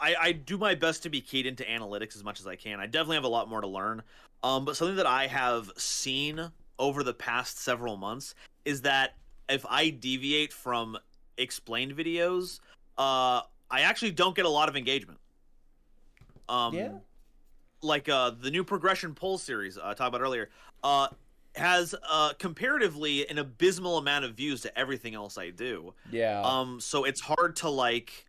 [0.00, 2.80] I, I do my best to be keyed into analytics as much as I can.
[2.80, 4.02] I definitely have a lot more to learn.
[4.42, 9.14] Um, but something that I have seen over the past several months is that
[9.48, 10.98] if I deviate from
[11.38, 12.58] explained videos,
[12.98, 15.20] uh, I actually don't get a lot of engagement.
[16.48, 16.88] Um, Yeah.
[17.82, 20.50] Like uh, the new progression poll series uh, I talked about earlier
[20.84, 21.08] uh,
[21.56, 25.92] has uh, comparatively an abysmal amount of views to everything else I do.
[26.10, 26.40] Yeah.
[26.42, 28.26] Um, so it's hard to like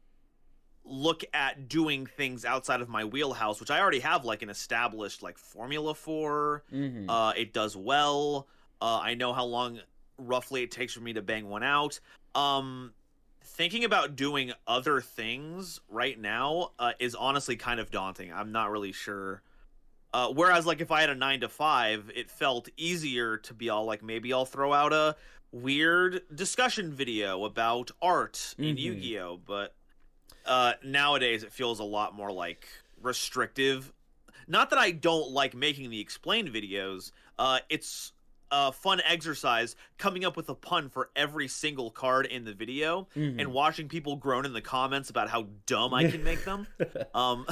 [0.84, 5.22] look at doing things outside of my wheelhouse, which I already have like an established
[5.22, 6.64] like formula for.
[6.74, 7.06] Mhm.
[7.08, 8.48] Uh, it does well.
[8.82, 9.80] Uh, I know how long
[10.18, 12.00] roughly it takes for me to bang one out.
[12.36, 12.94] Um,
[13.44, 18.32] thinking about doing other things right now uh, is honestly kind of daunting.
[18.32, 19.42] I'm not really sure.
[20.14, 23.70] Uh, whereas, like, if I had a nine to five, it felt easier to be
[23.70, 25.16] all like, maybe I'll throw out a
[25.52, 28.80] weird discussion video about art in Mhm.
[28.80, 29.38] Yu-Gi-Oh.
[29.46, 29.76] But
[30.46, 32.68] uh, nowadays, it feels a lot more like
[33.02, 33.92] restrictive.
[34.48, 37.12] Not that I don't like making the explained videos.
[37.38, 38.13] Uh, it's
[38.56, 43.08] a fun exercise coming up with a pun for every single card in the video
[43.16, 43.40] Mhm.
[43.40, 46.68] and watching people groan in the comments about how dumb I can make them.
[47.16, 47.48] Um,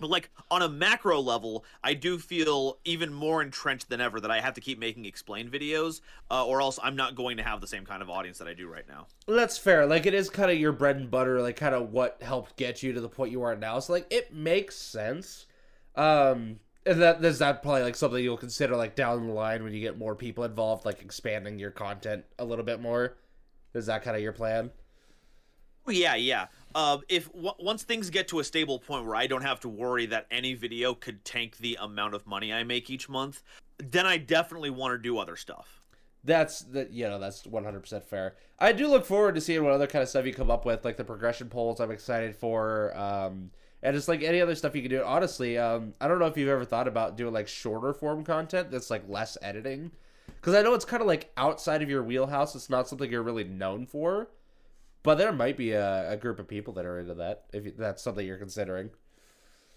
[0.00, 4.30] but like on a macro level, I do feel even more entrenched than ever that
[4.32, 7.60] I have to keep making explain videos, uh, or else I'm not going to have
[7.60, 9.06] the same kind of audience that I do right now.
[9.28, 9.86] That's fair.
[9.86, 12.82] Like it is kind of your bread and butter, like kind of what helped get
[12.82, 13.78] you to the point you are now.
[13.78, 15.46] So like it makes sense.
[15.94, 19.72] Um and that is that probably like something you'll consider like down the line when
[19.72, 23.16] you get more people involved, like expanding your content a little bit more.
[23.74, 24.70] Is that kind of your plan?
[25.88, 26.46] Yeah, yeah.
[26.74, 29.68] Uh, if w- once things get to a stable point where I don't have to
[29.68, 33.42] worry that any video could tank the amount of money I make each month,
[33.78, 35.80] then I definitely want to do other stuff.
[36.24, 38.36] That's that you know that's one hundred percent fair.
[38.60, 40.84] I do look forward to seeing what other kind of stuff you come up with,
[40.84, 41.80] like the progression polls.
[41.80, 43.50] I'm excited for, um,
[43.82, 45.02] and just like any other stuff you can do.
[45.04, 48.70] Honestly, um, I don't know if you've ever thought about doing like shorter form content
[48.70, 49.90] that's like less editing,
[50.26, 52.54] because I know it's kind of like outside of your wheelhouse.
[52.54, 54.28] It's not something you're really known for,
[55.02, 58.02] but there might be a, a group of people that are into that if that's
[58.02, 58.90] something you're considering.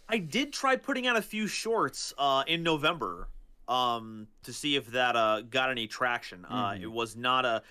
[0.07, 3.29] I did try putting out a few shorts uh, in November
[3.67, 6.45] um, to see if that uh, got any traction.
[6.47, 6.81] Uh, Mhm.
[6.83, 7.63] it was not a.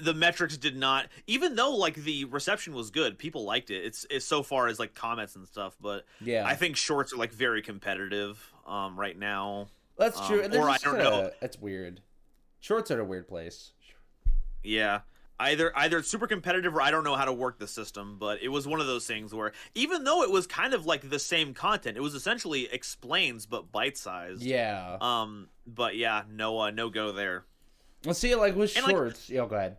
[0.00, 3.84] The metrics did not, even though like the reception was good, people liked it.
[3.84, 7.16] It's, it's so far as like comments and stuff, but Yeah, I think shorts are
[7.16, 9.68] like very competitive um, right now.
[9.96, 10.40] that's true.
[10.40, 11.30] um, and or I don't know.
[11.40, 12.00] It's weird.
[12.60, 13.70] Shorts are a weird place.
[14.64, 15.00] Yeah.
[15.38, 18.42] Either either it's super competitive or I don't know how to work the system, but
[18.42, 21.18] it was one of those things where even though it was kind of like the
[21.18, 24.42] same content, it was essentially explains but bite sized.
[24.42, 24.96] Yeah.
[25.00, 27.44] Um but yeah, no uh, no go there.
[28.06, 29.28] Let's see, like with And, like- shorts.
[29.28, 29.76] Yo, go ahead.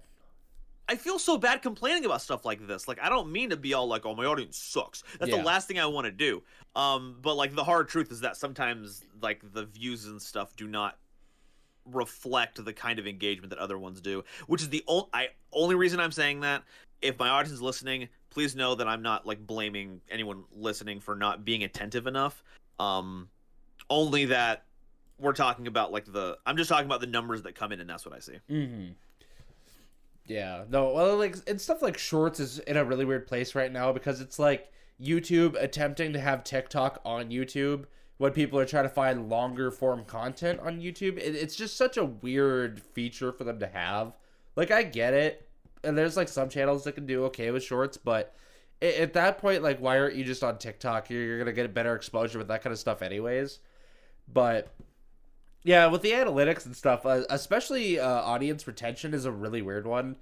[0.89, 2.87] I feel so bad complaining about stuff like this.
[2.87, 5.37] Like I don't mean to be all like, "Oh, my audience sucks." That's Yeah.
[5.39, 6.43] the last thing I want to do.
[6.77, 10.65] Um, but like the hard truth is that sometimes like the views and stuff do
[10.67, 10.97] not
[11.91, 14.23] reflect the kind of engagement that other ones do.
[14.47, 14.83] Which is the
[15.51, 16.63] only reason I'm saying that.
[17.01, 21.15] If my audience is listening, please know that I'm not like blaming anyone listening for
[21.15, 22.43] not being attentive enough.
[22.79, 23.29] Um,
[23.89, 24.65] only that
[25.19, 27.89] we're talking about like the I'm just talking about the numbers that come in, and
[27.89, 28.37] that's what I see.
[28.49, 28.91] Mm-hmm.
[30.25, 30.63] Yeah.
[30.69, 30.91] No.
[30.93, 34.21] Well, like and stuff like shorts is in a really weird place right now because
[34.21, 34.71] it's like
[35.01, 37.85] YouTube attempting to have TikTok on YouTube
[38.17, 41.17] when people are trying to find longer form content on YouTube.
[41.17, 44.13] It, it's just such a weird feature for them to have.
[44.55, 45.47] Like I get it,
[45.83, 48.35] and there's like some channels that can do okay with shorts, but
[48.81, 51.09] a- at that point, like, why aren't you just on TikTok?
[51.09, 53.59] You're, you're gonna get better exposure with that kind of stuff, anyways.
[54.31, 54.73] But
[55.63, 59.85] yeah, with the analytics and stuff, uh, especially uh, audience retention is a really weird
[59.85, 60.15] one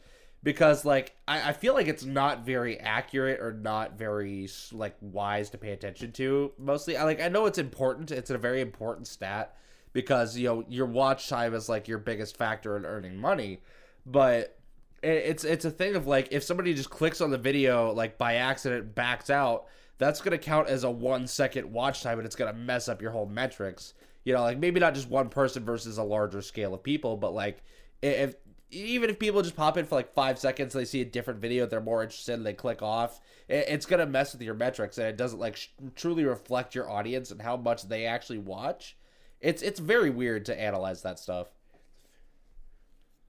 [0.45, 5.49] because like I, I feel like it's not very accurate or not very like wise
[5.49, 6.95] to pay attention to mostly.
[6.95, 9.58] I like I know it's important it's a very important stat
[9.91, 13.62] because you know your watch time is like your biggest factor in earning money
[14.05, 14.60] but
[15.01, 18.36] it's it's a thing of like if somebody just clicks on the video like by
[18.36, 19.65] accident backs out
[19.97, 22.88] that's going to count as a one second watch time and it's going to mess
[22.88, 23.95] up your whole metrics.
[24.23, 27.34] You know like maybe not just one person versus a larger scale of people but
[27.34, 27.63] like
[28.03, 28.36] if
[28.71, 31.65] even if people just pop in for like five seconds, they see a different video,
[31.65, 33.21] they're more interested, and they click off.
[33.47, 37.32] It's gonna mess with your metrics, and it doesn't like sh- truly reflect your audience
[37.32, 38.97] and how much they actually watch.
[39.39, 41.47] It's it's very weird to analyze that stuff.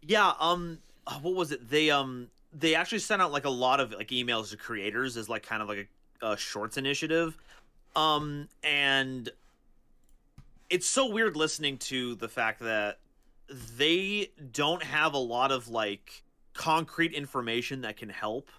[0.02, 0.32] Yeah.
[0.40, 0.78] Um.
[1.20, 1.68] What was it?
[1.68, 5.28] They um they actually sent out like a lot of like emails to creators as
[5.28, 5.88] like kind of like
[6.22, 7.36] a, a shorts initiative.
[7.94, 8.48] Um.
[8.64, 9.28] And
[10.70, 12.98] it's so weird listening to the fact that
[13.76, 16.22] they don't have a lot of like
[16.54, 18.50] concrete information that can help.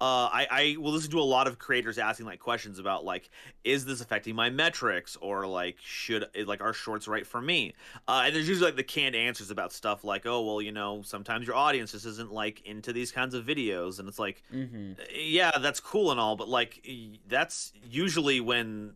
[0.00, 3.28] Uh, I, I will listen to a lot of creators asking like questions about like
[3.64, 7.74] is this affecting my metrics or like should like are shorts right for me
[8.08, 11.02] uh, and there's usually like the canned answers about stuff like oh well you know
[11.02, 14.92] sometimes your audience just isn't like into these kinds of videos and it's like mm-hmm.
[15.14, 16.82] yeah that's cool and all but like
[17.28, 18.94] that's usually when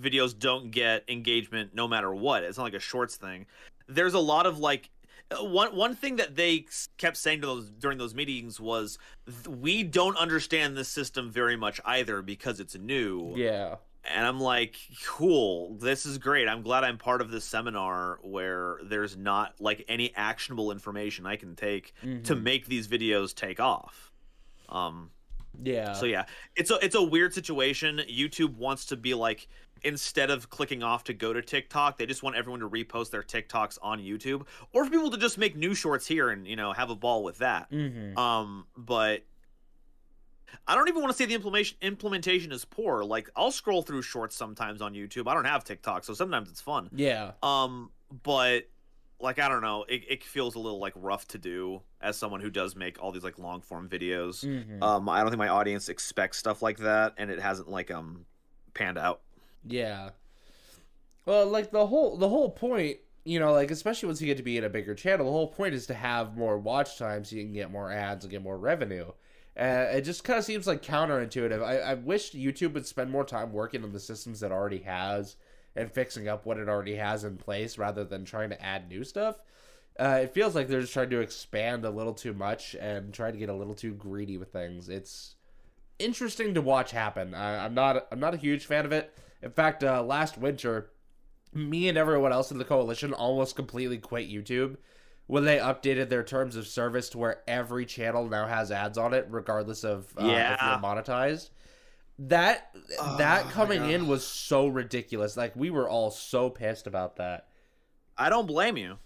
[0.00, 3.46] videos don't get engagement no matter what it's not like a shorts thing
[3.90, 4.90] there's a lot of like
[5.30, 6.66] uh, one one thing that they
[6.98, 8.98] kept saying to those during those meetings was
[9.48, 13.34] we don't understand this system very much either because it's new.
[13.36, 13.76] Yeah.
[14.02, 16.48] And I'm like, cool, this is great.
[16.48, 21.36] I'm glad I'm part of this seminar where there's not like any actionable information I
[21.36, 22.22] can take mm-hmm.
[22.22, 24.10] to make these videos take off.
[24.68, 25.10] Um
[25.62, 25.92] yeah.
[25.92, 26.24] So yeah,
[26.56, 28.00] it's a it's a weird situation.
[28.10, 29.48] YouTube wants to be like
[29.82, 33.22] instead of clicking off to go to TikTok, they just want everyone to repost their
[33.22, 36.72] TikToks on YouTube, or for people to just make new shorts here and you know
[36.72, 37.70] have a ball with that.
[37.70, 38.18] Mm-hmm.
[38.18, 39.24] Um, but
[40.66, 43.04] I don't even want to say the implementation implementation is poor.
[43.04, 45.28] Like I'll scroll through shorts sometimes on YouTube.
[45.28, 46.90] I don't have TikTok, so sometimes it's fun.
[46.92, 47.32] Yeah.
[47.42, 47.90] Um,
[48.22, 48.68] but
[49.20, 52.40] like I don't know, it, it feels a little like rough to do as someone
[52.40, 54.44] who does make all these like long form videos.
[54.44, 54.82] Mm-hmm.
[54.82, 58.24] Um, I don't think my audience expects stuff like that, and it hasn't like um
[58.74, 59.20] panned out.
[59.64, 60.10] Yeah.
[61.26, 64.42] Well, like the whole the whole point, you know, like especially once you get to
[64.42, 67.36] be in a bigger channel, the whole point is to have more watch time so
[67.36, 69.12] you can get more ads and get more revenue.
[69.56, 71.62] And it just kind of seems like counterintuitive.
[71.62, 75.36] I, I wish YouTube would spend more time working on the systems that already has
[75.76, 79.04] and fixing up what it already has in place rather than trying to add new
[79.04, 79.42] stuff.
[79.98, 83.30] Uh, it feels like they're just trying to expand a little too much and try
[83.30, 84.88] to get a little too greedy with things.
[84.88, 85.34] It's
[86.00, 87.34] interesting to watch happen.
[87.34, 89.14] I, I'm not I'm not a huge fan of it.
[89.42, 90.90] In fact, uh, last winter,
[91.52, 94.76] me and everyone else in the coalition almost completely quit YouTube
[95.26, 99.14] when they updated their terms of service to where every channel now has ads on
[99.14, 100.54] it, regardless of uh, yeah.
[100.54, 101.50] if you're monetized.
[102.18, 105.36] That oh, that coming in was so ridiculous.
[105.36, 107.46] Like we were all so pissed about that.
[108.18, 108.98] I don't blame you.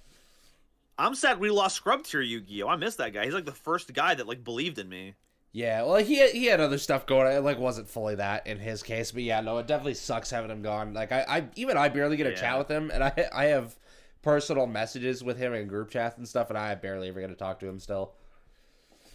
[0.98, 2.68] I'm sad we lost Scrub Tier Yu-Gi-Oh.
[2.68, 3.24] I miss that guy.
[3.24, 5.14] He's like the first guy that like believed in me.
[5.54, 7.32] Yeah, well, he had, he had other stuff going.
[7.32, 10.50] It like wasn't fully that in his case, but yeah, no, it definitely sucks having
[10.50, 10.92] him gone.
[10.92, 12.36] Like I, I even I barely get a yeah.
[12.36, 13.76] chat with him, and I I have
[14.20, 17.36] personal messages with him in group chats and stuff, and I barely ever get to
[17.36, 18.14] talk to him still.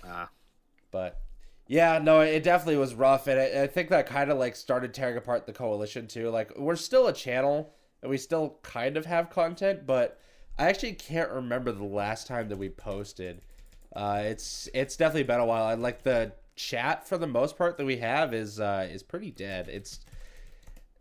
[0.07, 0.29] Ah,
[0.91, 1.19] but
[1.67, 4.93] yeah, no, it definitely was rough, and I, I think that kind of like started
[4.93, 6.29] tearing apart the coalition too.
[6.29, 10.21] Like we're still a channel, and we still kind of have content, but
[10.57, 13.41] I actually can't remember the last time that we posted.
[13.95, 15.69] Uh, it's it's definitely been a while.
[15.69, 19.31] And like the chat for the most part that we have is uh, is pretty
[19.31, 19.69] dead.
[19.69, 19.99] It's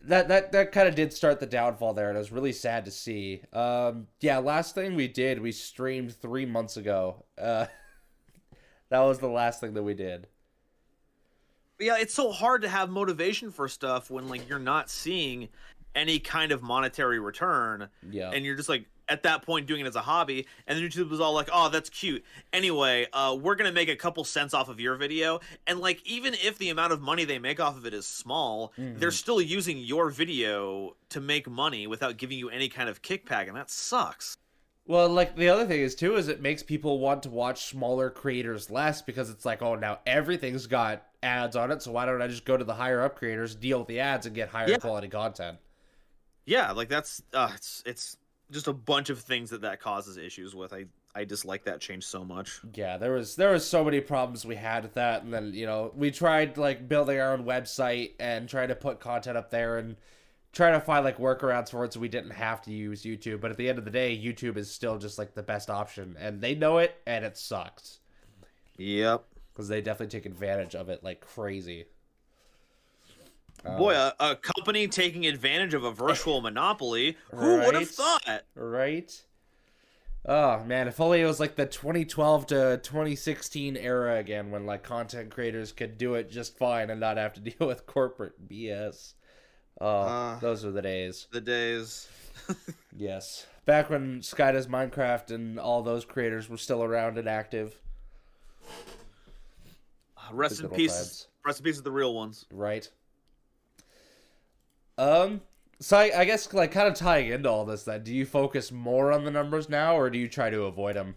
[0.03, 2.85] that that that kind of did start the downfall there, and it was really sad
[2.85, 3.42] to see.
[3.53, 7.24] Um, yeah, last thing we did, we streamed three months ago.
[7.37, 7.66] Uh,
[8.90, 10.29] that was the last thing that we did.
[11.81, 15.48] Yeah, it's so hard to have motivation for stuff when like you're not seeing
[15.94, 17.88] any kind of monetary return.
[18.09, 20.88] Yeah, and you're just like, at that point doing it as a hobby and then
[20.88, 24.55] youtube was all like oh that's cute anyway uh, we're gonna make a couple cents
[24.55, 27.77] off of your video and like even if the amount of money they make off
[27.77, 28.99] of it is small mm-hmm.
[28.99, 33.49] they're still using your video to make money without giving you any kind of kickback
[33.49, 34.37] and that sucks
[34.87, 38.11] well like the other thing is too is it makes people want to watch smaller
[38.11, 42.23] creators less because it's like oh now everything's got ads on it so why don't
[42.23, 44.69] i just go to the higher up creators deal with the ads and get higher
[44.69, 44.77] yeah.
[44.77, 45.59] quality content
[46.46, 48.17] yeah like that's uh, it's it's
[48.51, 50.73] just a bunch of things that that causes issues with.
[50.73, 52.61] I I dislike that change so much.
[52.75, 55.67] Yeah, there was there was so many problems we had with that, and then you
[55.67, 59.79] know we tried like building our own website and trying to put content up there
[59.79, 59.96] and
[60.53, 63.40] trying to find like workarounds for it so we didn't have to use YouTube.
[63.40, 66.17] But at the end of the day, YouTube is still just like the best option,
[66.19, 68.01] and they know it, and it sucks.
[68.77, 69.25] Yep.
[69.53, 71.87] because they definitely take advantage of it like crazy.
[73.65, 77.17] Boy, Um, a, a company taking advantage of a virtual monopoly.
[77.33, 77.75] Who would Right?
[77.75, 78.42] have thought?
[78.54, 79.23] right?
[80.27, 84.83] Oh man, if only it was like the 2012 to 2016 era again, when like
[84.83, 89.15] content creators could do it just fine and not have to deal with corporate BS.
[89.81, 90.38] Oh, Uh.
[90.40, 91.27] those were the days.
[91.33, 92.09] The days.
[92.96, 97.77] Yes, back when Sky Does Minecraft and all those creators were still around and active.
[100.33, 101.29] Rest in peace.
[101.46, 102.44] Rest in peace of the real ones.
[102.50, 102.90] Right.
[104.99, 105.40] Um.
[105.81, 108.73] So I, I guess like kind of tying into all this, then, do you focus
[108.73, 111.15] more on the numbers now, or do you try to avoid them?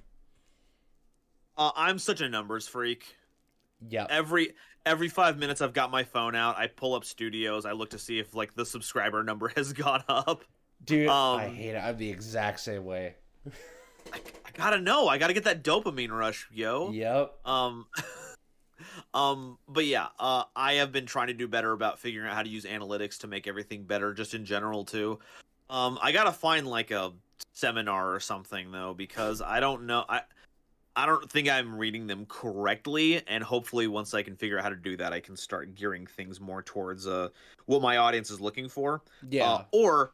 [1.58, 3.16] Uh, I'm such a numbers freak.
[3.90, 4.06] Yeah.
[4.10, 4.54] Every
[4.86, 6.58] every five minutes, I've got my phone out.
[6.58, 7.66] I pull up studios.
[7.66, 10.44] I look to see if like the subscriber number has gone up.
[10.86, 11.78] Dude, I Um, hate it.
[11.80, 13.16] I'm the exact same way.
[14.14, 15.08] I, I gotta know.
[15.08, 16.92] I gotta get that dopamine rush, yo.
[16.92, 17.34] Yep.
[17.46, 17.86] Um,
[19.14, 22.44] um, but yeah, uh, I have been trying to do better about figuring out how
[22.44, 25.20] to use analytics to make everything better, just in general too.
[25.70, 27.14] Um, I gotta find like a
[27.54, 30.06] seminar or something though, because I don't know.
[30.08, 30.22] I
[30.96, 34.70] I don't think I'm reading them correctly, and hopefully, once I can figure out how
[34.70, 37.30] to do that, I can start gearing things more towards uh
[37.66, 39.02] what my audience is looking for.
[39.30, 39.50] Yeah.
[39.50, 40.12] Uh, or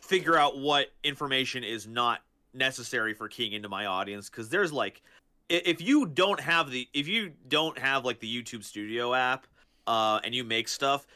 [0.00, 2.20] figure out what information is not
[2.52, 5.02] necessary for keying into my audience because there's like
[5.48, 9.46] if you don't have the if you don't have like the youtube studio app
[9.86, 11.06] uh and you make stuff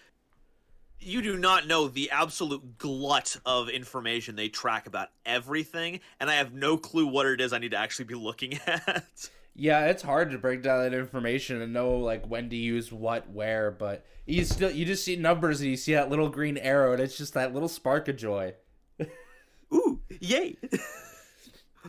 [1.01, 6.35] you do not know the absolute glut of information they track about everything and i
[6.35, 10.05] have no clue what it is i need to actually be looking at yeah, it's
[10.05, 14.07] hard to break down that information and know like when to use what where, but
[14.25, 17.19] you still you just see numbers and you see that little green arrow and it's
[17.19, 18.55] just that little spark of joy.
[19.75, 20.57] ooh yay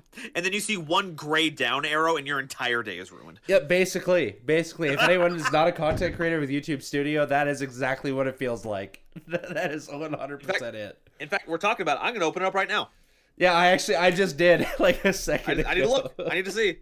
[0.36, 3.60] and then you see one gray down arrow and your entire day is ruined Yeah,
[3.60, 8.12] basically, basically, if anyone is not a content creator with YouTube Studio, that is exactly
[8.12, 9.04] what it feels like.
[9.28, 10.97] that is one hundred percent it.
[11.20, 12.02] in fact we're talking about it.
[12.04, 12.89] i'm gonna open it up right now
[13.38, 15.66] Yeah, I actually I just did like a second.
[15.66, 16.14] I need to look.
[16.30, 16.78] I need to see.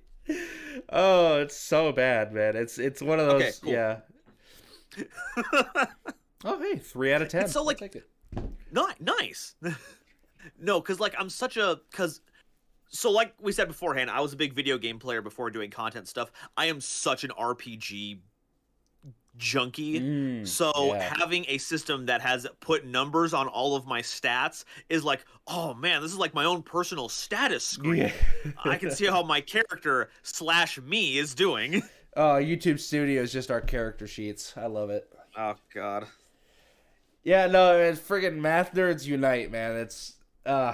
[0.89, 2.55] Oh, it's so bad, man.
[2.55, 3.41] It's it's one of those.
[3.41, 3.73] Okay, cool.
[3.73, 3.99] Yeah.
[6.43, 7.43] Oh, hey, three out of ten.
[7.43, 8.03] It's so, like-.
[8.71, 9.55] Not nice.
[10.59, 12.21] no, because like I'm such a because.
[12.89, 16.07] So like we said beforehand, I was a big video game player before doing content
[16.07, 16.31] stuff.
[16.55, 18.19] I am such an RPG
[19.37, 19.99] junkie.
[19.99, 21.13] Mm, So yeah.
[21.17, 25.73] having a system that has put numbers on all of my stats is like, oh
[25.73, 27.97] man, this is like my own personal status screen.
[27.97, 28.11] Yeah.
[28.65, 31.81] I can see how my character slash me is doing.
[32.19, 34.55] Oh, YouTube Studio is just our character sheets.
[34.57, 35.07] I love it.
[35.37, 36.07] Oh god.
[37.23, 39.75] Yeah, no, it's friggin' math nerds unite, man.
[39.75, 40.13] It's
[40.43, 40.73] uh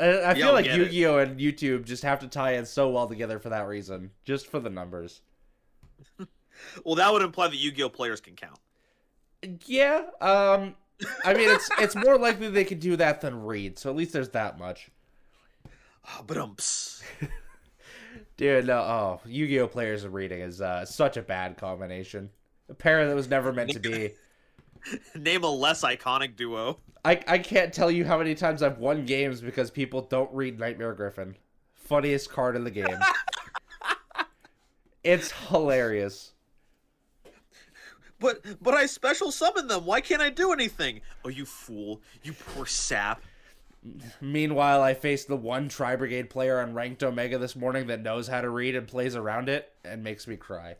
[0.00, 0.66] I, I feel like.
[0.66, 4.46] Yu-Gi-Oh and YouTube just have to tie in so well together for that reason, just
[4.46, 5.20] for the numbers.
[6.84, 8.58] Well, that would imply that Yu-Gi-Oh players can count.
[9.66, 10.76] Yeah, um
[11.24, 14.12] I mean it's it's more likely they could do that than read, so at least
[14.12, 14.90] there's that much.
[16.26, 16.56] But um.
[18.36, 22.30] Dude, no, oh, Yu-Gi-Oh players and reading is uh such a bad combination.
[22.68, 24.10] A pair that was never meant to be.
[25.14, 26.78] Name a less iconic duo.
[27.04, 30.58] I I can't tell you how many times I've won games because people don't read
[30.58, 31.36] Nightmare Griffin.
[31.74, 32.98] Funniest card in the game.
[35.04, 36.32] it's hilarious.
[38.18, 39.84] But but I special summon them.
[39.84, 41.00] Why can't I do anything?
[41.24, 42.00] Oh, you fool!
[42.22, 43.20] You poor sap.
[44.20, 48.28] Meanwhile, I faced the one Tri Brigade player on Ranked Omega this morning that knows
[48.28, 50.76] how to read and plays around it and makes me cry.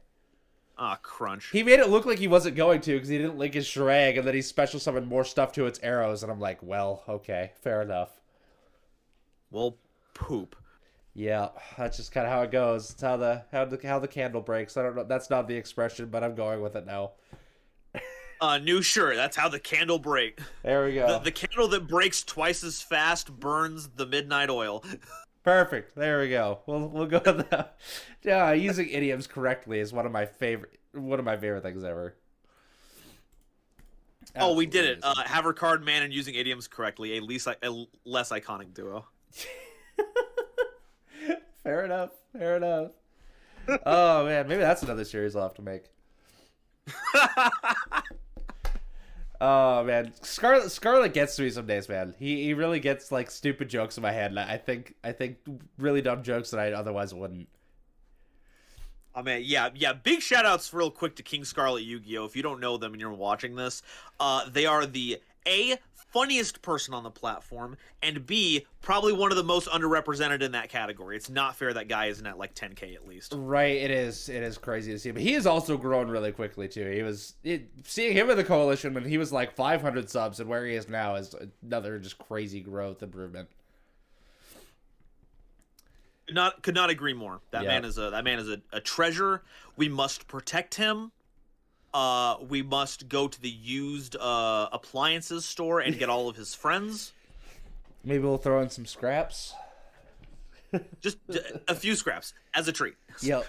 [0.84, 1.50] Ah, crunch.
[1.52, 4.18] He made it look like he wasn't going to because he didn't link his Shuraig
[4.18, 7.52] and then he special summoned more stuff to its arrows, and I'm like, well, okay,
[7.62, 8.10] fair enough.
[9.52, 9.76] Well,
[10.12, 10.56] poop.
[11.14, 12.90] Yeah, that's just kind of how it goes.
[12.90, 14.76] It's how the how the how the candle breaks.
[14.76, 15.04] I don't know.
[15.04, 17.12] That's not the expression, but I'm going with it now.
[18.40, 19.14] Uh, new shirt.
[19.14, 20.40] That's how the candle break.
[20.64, 21.06] There we go.
[21.06, 24.84] The, the candle that breaks twice as fast burns the midnight oil.
[25.44, 25.96] Perfect.
[25.96, 26.60] There we go.
[26.66, 27.76] We'll we'll go with that.
[28.22, 32.14] Yeah, using idioms correctly is one of my favorite one of my favorite things ever.
[34.36, 35.00] oh, we did it.
[35.02, 37.18] Uh, have her card man and using idioms correctly.
[37.18, 39.06] A least a less iconic duo.
[41.64, 42.10] fair enough.
[42.32, 42.92] Fair enough.
[43.84, 45.86] oh man, maybe that's another series I'll have to make.
[49.44, 52.14] Oh man, Scarlet Scarlet gets to me some days, man.
[52.16, 55.38] He he really gets like stupid jokes in my head, and I think I think
[55.78, 57.48] really dumb jokes that I otherwise wouldn't.
[59.16, 59.94] Oh man, yeah, yeah.
[59.94, 62.24] Big shout outs real quick to King Scarlet Yu-Gi-Oh!
[62.24, 63.82] If you don't know them and you're watching this,
[64.20, 65.76] uh, they are the A
[66.12, 70.68] funniest person on the platform, and B probably one of the most underrepresented in that
[70.68, 71.16] category.
[71.16, 73.34] It's not fair that guy isn't at like 10k at least.
[73.36, 74.28] Right, it is.
[74.28, 76.88] It is crazy to see, but he has also grown really quickly too.
[76.90, 80.48] He was it, seeing him in the coalition when he was like 500 subs, and
[80.48, 83.48] where he is now is another just crazy growth improvement.
[86.30, 87.40] Not could not agree more.
[87.50, 87.68] That Yeah.
[87.68, 89.42] man is a that man is a, a treasure.
[89.76, 91.12] We must protect him.
[91.94, 96.54] Uh, we must go to the used uh, appliances store and get all of his
[96.54, 97.12] friends.
[98.04, 99.54] Maybe we'll throw in some scraps.
[101.00, 101.18] Just
[101.68, 102.94] a few scraps as a treat.
[103.20, 103.46] Yep.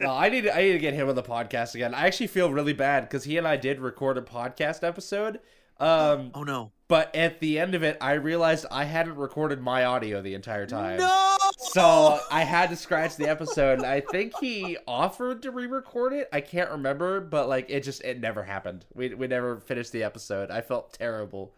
[0.00, 1.94] no, I need I need to get him on the podcast again.
[1.94, 5.40] I actually feel really bad because he and I did record a podcast episode.
[5.80, 6.72] Um, Oh no!
[6.88, 10.66] but at the end of it, I realized I hadn't recorded my audio the entire
[10.66, 10.98] time.
[10.98, 11.36] No.
[11.72, 13.78] So I had to scratch the episode.
[13.78, 16.28] and I think he offered to re-record it.
[16.32, 18.84] I can't remember, but like it just it never happened.
[18.94, 20.50] We we never finished the episode.
[20.50, 21.54] I felt terrible.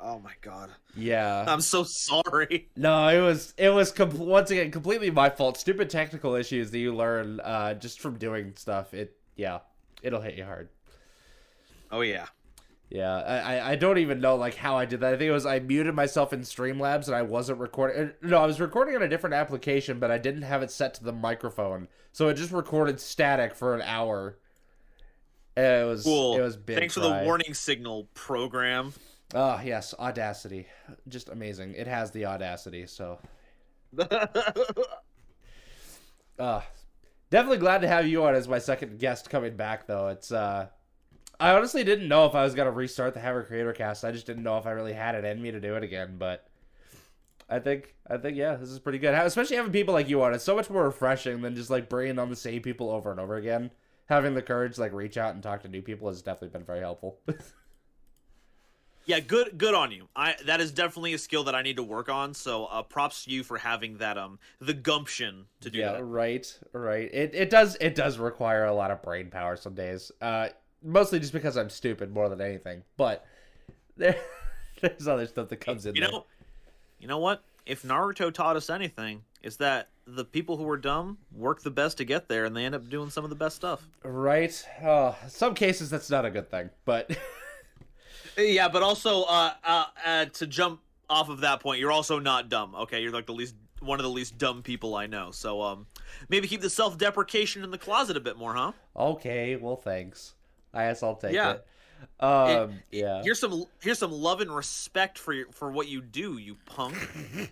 [0.00, 0.70] Oh my god!
[0.96, 1.44] Yeah.
[1.48, 2.68] I'm so sorry.
[2.76, 5.58] No, it was it was com- once again completely my fault.
[5.58, 8.94] Stupid technical issues that you learn uh, just from doing stuff.
[8.94, 9.58] It yeah,
[10.02, 10.68] it'll hit you hard.
[11.90, 12.26] Oh yeah.
[12.90, 15.12] Yeah, I, I- don't even know like how I did that.
[15.14, 18.08] I think it was I muted myself in Streamlabs and I wasn't recording.
[18.08, 20.94] uh, No, I was recording on a different application, but I didn't have it set
[20.94, 24.38] to the microphone, so it just recorded static for an hour.
[25.54, 26.36] And It was Cool.
[26.38, 26.78] It was big.
[26.78, 28.94] Thanks for the warning signal program.
[29.34, 30.66] Oh yes, Audacity,
[31.08, 31.74] just amazing.
[31.74, 33.18] It has the Audacity, so
[36.38, 36.60] uh
[37.30, 40.08] definitely glad to have you on as my second guest coming back though.
[40.08, 40.68] It's uh
[41.40, 44.04] I honestly didn't know if I was gonna restart the Haver Creator Cast.
[44.04, 46.16] I just didn't know if I really had it in me to do it again,
[46.18, 46.48] but
[47.48, 49.14] I think I think yeah, this is pretty good.
[49.14, 50.34] Especially having people like you on.
[50.34, 53.20] It's so much more refreshing than just like bringing on the same people over and
[53.20, 53.70] over again.
[54.06, 56.64] Having the courage to like reach out and talk to new people has definitely been
[56.64, 57.20] very helpful.
[59.06, 60.08] yeah, good good on you.
[60.14, 62.34] I that is definitely a skill that I need to work on.
[62.34, 66.04] So uh, props to you for having that um the gumption to do yeah, that.
[66.04, 67.08] right, right.
[67.12, 70.12] It it does it does require a lot of brain power some days.
[70.20, 70.48] Uh,
[70.82, 72.82] mostly just because I'm stupid more than anything.
[72.96, 73.24] But
[73.96, 74.16] there,
[74.80, 76.10] there's other stuff that comes in You there.
[76.10, 76.26] know,
[76.98, 77.42] you know what?
[77.66, 81.98] If Naruto taught us anything, is that the people who are dumb work the best
[81.98, 83.86] to get there, and they end up doing some of the best stuff.
[84.02, 84.64] Right?
[84.82, 87.14] Oh, some cases that's not a good thing, but
[88.38, 92.48] Yeah, but also uh, uh, uh, to jump off of that point, you're also not
[92.48, 92.74] dumb.
[92.74, 95.30] Okay, you're like the least one of the least dumb people I know.
[95.30, 95.86] So um,
[96.28, 98.72] maybe keep the self-deprecation in the closet a bit more, huh?
[98.96, 99.56] okay.
[99.56, 100.34] Well, thanks.
[100.74, 101.52] I guess I'll take Yeah.
[101.54, 101.66] it.
[102.20, 103.22] Um, yeah.
[103.24, 106.96] Here's some here's some love and respect for your, for what you do, you punk.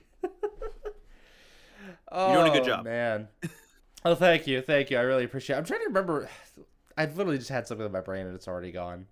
[2.10, 2.84] Oh, doing a good job.
[2.84, 3.28] man.
[4.04, 4.98] oh, thank you, thank you.
[4.98, 5.56] I really appreciate.
[5.56, 5.58] it.
[5.58, 6.28] I'm trying to remember.
[6.96, 9.06] I literally just had something in my brain and it's already gone.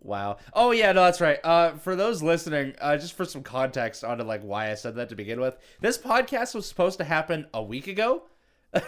[0.00, 0.38] Wow.
[0.52, 1.38] Oh yeah, no, that's right.
[1.44, 5.08] Uh, for those listening, uh, just for some context onto like why I said that
[5.10, 8.22] to begin with, this podcast was supposed to happen a week ago,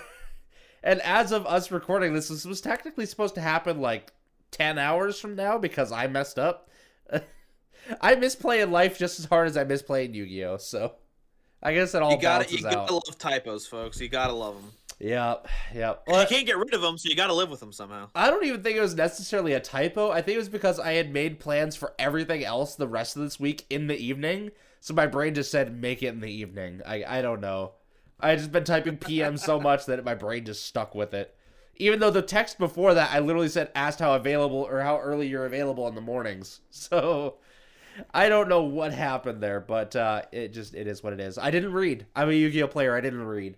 [0.83, 4.13] and as of us recording this, this was technically supposed to happen like
[4.51, 6.69] ten hours from now because I messed up.
[8.01, 10.59] I miss playing life just as hard as I miss playing Yu-Gi-Oh.
[10.59, 10.93] So
[11.63, 14.01] I guess it all You gotta balances you gotta love typos, folks.
[14.01, 14.73] You gotta love them.
[15.01, 15.47] Yep,
[15.77, 16.03] yep.
[16.09, 18.09] you can't get rid of them, so you gotta live with them somehow.
[18.17, 20.11] I don't even think it was necessarily a typo.
[20.11, 23.23] I think it was because I had made plans for everything else the rest of
[23.23, 24.51] this week in the evening.
[24.81, 26.83] So my brain just said, make it in the evening.
[26.85, 27.73] I, I don't know.
[28.21, 31.35] I had just been typing PM so much that my brain just stuck with it.
[31.79, 35.29] Even though the text before that, I literally said, asked how available or how early
[35.29, 36.61] you're available in the mornings.
[36.71, 37.35] So
[38.15, 41.39] I don't know what happened there, but uh, it just, it is what it is.
[41.39, 42.07] I didn't read.
[42.15, 42.97] I'm a Yu Gi Oh player.
[42.97, 43.57] I didn't read.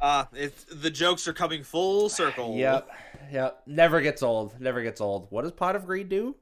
[0.00, 2.56] Uh, it's the jokes are coming full circle.
[2.56, 2.88] Yep.
[3.32, 3.62] Yep.
[3.66, 4.60] Never gets old.
[4.60, 5.26] Never gets old.
[5.30, 6.36] What does Pot of Greed do?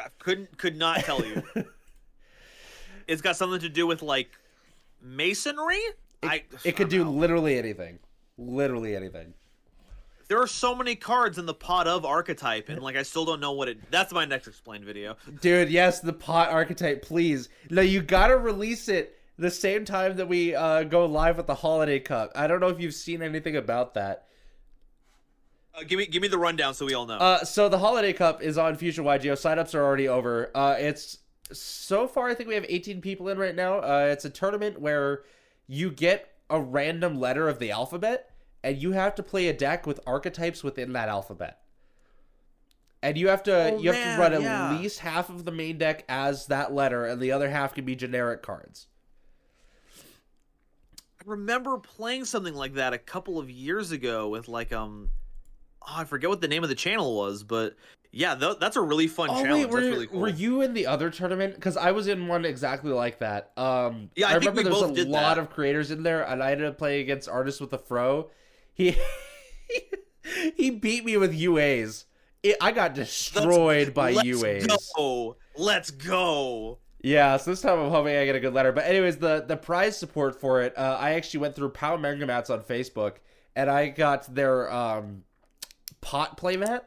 [0.00, 1.42] I couldn't could not tell you.
[3.06, 4.30] it's got something to do with like
[5.00, 5.80] masonry.
[6.22, 7.10] I It could do know.
[7.10, 7.98] literally anything.
[8.36, 9.34] Literally anything.
[10.30, 13.40] There are so many cards in the pot of archetype, and like I still don't
[13.40, 13.90] know what it.
[13.90, 15.16] That's my next explained video.
[15.40, 17.48] Dude, yes, the pot archetype, please.
[17.68, 21.56] No, you gotta release it the same time that we uh, go live with the
[21.56, 22.30] Holiday Cup.
[22.36, 24.28] I don't know if you've seen anything about that.
[25.74, 27.18] Uh, give me give me the rundown so we all know.
[27.18, 29.32] Uh, so the Holiday Cup is on Future YGO.
[29.32, 30.52] Signups are already over.
[30.54, 31.18] Uh, it's
[31.50, 33.80] so far, I think we have 18 people in right now.
[33.80, 35.24] Uh, it's a tournament where
[35.66, 38.29] you get a random letter of the alphabet,
[38.62, 41.58] and you have to play a deck with archetypes within that alphabet.
[43.02, 44.72] And you have to Oh, you have man, to run at yeah.
[44.78, 47.96] least half of the main deck as that letter, and the other half can be
[47.96, 48.88] generic cards.
[51.20, 55.10] I remember playing something like that a couple of years ago with like um
[55.82, 57.76] oh, I forget what the name of the channel was, but
[58.12, 59.66] yeah, th- that's a really fun Oh challenge.
[59.66, 60.20] wait, were, that's really cool.
[60.20, 61.54] were you in the other tournament?
[61.54, 63.52] Because I was in one exactly like that.
[63.56, 65.38] Um, Yeah, I think remember there's a lot that.
[65.38, 68.30] of creators in there, and I ended up playing against artists with a fro.
[68.80, 68.96] He
[70.56, 72.04] he beat me with UAs.
[72.42, 74.68] It, I got destroyed by Let's UAs.
[74.96, 75.36] go.
[75.56, 76.78] Let's go.
[77.02, 78.72] Yeah, so this time I'm hoping I get a good letter.
[78.72, 82.26] But anyways, the the prize support for it, uh, I actually went through Power Mega
[82.26, 83.16] Mats on Facebook,
[83.54, 85.24] and I got their um,
[86.00, 86.82] pot playmat.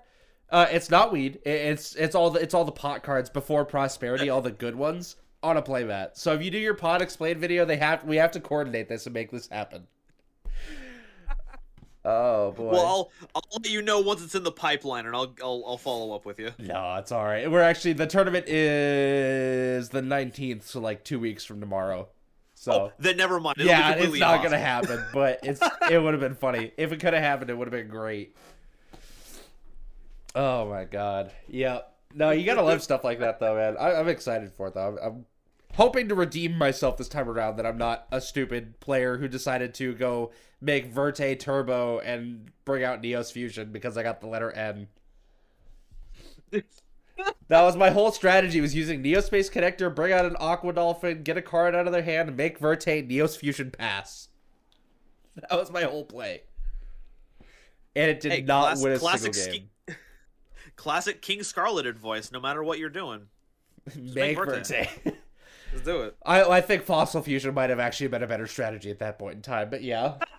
[0.49, 1.39] Uh, it's not weed.
[1.45, 5.15] It's it's all the it's all the pot cards before prosperity, all the good ones
[5.41, 6.11] on a playmat.
[6.13, 9.05] So if you do your pot explain video, they have we have to coordinate this
[9.05, 9.87] and make this happen.
[12.05, 12.71] Oh boy.
[12.71, 15.77] Well, I'll I'll let you know once it's in the pipeline, and I'll I'll, I'll
[15.77, 16.51] follow up with you.
[16.59, 17.49] No, it's all right.
[17.49, 22.09] We're actually the tournament is the nineteenth, so like two weeks from tomorrow.
[22.55, 23.55] So Oh, then never mind.
[23.57, 24.43] It'll yeah, it's not awesome.
[24.51, 27.49] gonna happen, but it's it would have been funny if it could have happened.
[27.49, 28.35] It would have been great.
[30.35, 31.31] Oh my god.
[31.47, 31.79] Yeah.
[32.15, 33.75] No, you gotta love stuff like that, though, man.
[33.77, 34.89] I, I'm excited for it, though.
[34.89, 35.25] I'm, I'm
[35.75, 37.57] hoping to redeem myself this time around.
[37.57, 40.31] That I'm not a stupid player who decided to go
[40.63, 44.87] make Verte Turbo and bring out Neos Fusion because I got the letter N.
[47.47, 51.37] That was my whole strategy was using Neospace Connector, bring out an Aqua Dolphin, get
[51.37, 54.29] a card out of their hand, make Verte Neos Fusion pass.
[55.35, 56.41] That was my whole play.
[57.95, 59.69] And it did Hey, not class- win a classic single game.
[59.87, 59.95] ski-
[60.75, 62.31] Classic King Scarlet advice.
[62.31, 63.27] No matter what you're doing,
[63.95, 64.67] Make make Verte.
[64.67, 65.15] Verte.
[65.73, 66.15] let's do it.
[66.25, 69.35] I, I think Fossil Fusion might have actually been a better strategy at that point
[69.35, 70.15] in time, but yeah.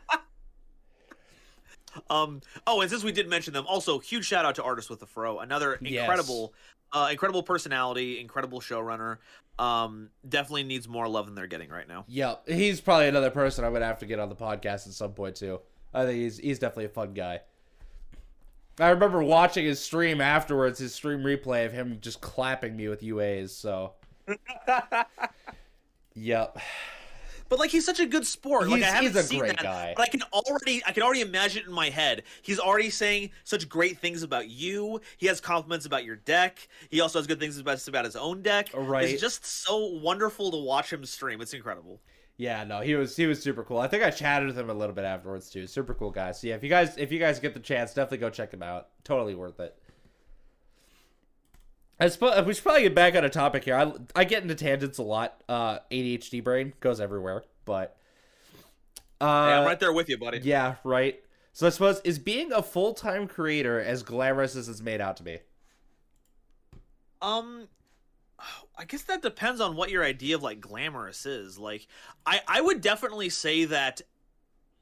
[2.11, 2.40] Um.
[2.66, 5.07] Oh, and since we did mention them, also huge shout out to Artist with the
[5.07, 6.01] Fro, another Yes.
[6.03, 6.53] incredible,
[6.92, 9.18] uh, incredible personality, incredible showrunner.
[9.59, 12.05] Um, definitely needs more love than they're getting right now.
[12.09, 12.49] Yep.
[12.49, 15.36] He's probably another person I would have to get on the podcast at some point
[15.36, 15.61] too.
[15.92, 17.40] I think he's he's definitely a fun guy.
[18.80, 23.03] I remember watching his stream afterwards, his stream replay of him just clapping me with
[23.03, 23.92] UAs, so
[26.14, 26.59] Yep.
[27.49, 28.68] But like he's such a good sport.
[28.68, 29.95] like I haven't he's a seen great that, guy.
[29.97, 32.22] but I can already I can already imagine it in my head.
[32.42, 35.01] He's already saying such great things about you.
[35.16, 36.66] He has compliments about your deck.
[36.90, 38.70] He also has good things about about his own deck.
[38.74, 39.09] Right.
[39.09, 41.40] It's just so wonderful to watch him stream.
[41.40, 42.01] It's incredible.
[42.36, 43.78] Yeah, no, he was he was super cool.
[43.78, 45.66] I think I chatted with him a little bit afterwards too.
[45.66, 46.32] Super cool guy.
[46.32, 48.62] So yeah, if you guys if you guys get the chance, definitely go check him
[48.62, 48.88] out.
[49.05, 49.78] Totally worth it.
[52.01, 53.76] I suppose we should probably get back on a topic here.
[53.76, 55.42] I, I get into tangents a lot.
[55.49, 57.97] Uh, ADHD brain goes everywhere, but
[59.20, 60.40] uh, Hey, I'm right there with you, buddy.
[60.42, 61.20] yeah, right.
[61.53, 65.16] So I suppose is being a full time creator as glamorous as it's made out
[65.18, 65.38] to be?
[67.22, 67.68] Um,
[68.76, 71.59] I guess that depends on what your idea of like glamorous is.
[71.59, 71.86] Like,
[72.26, 74.03] I I would definitely say that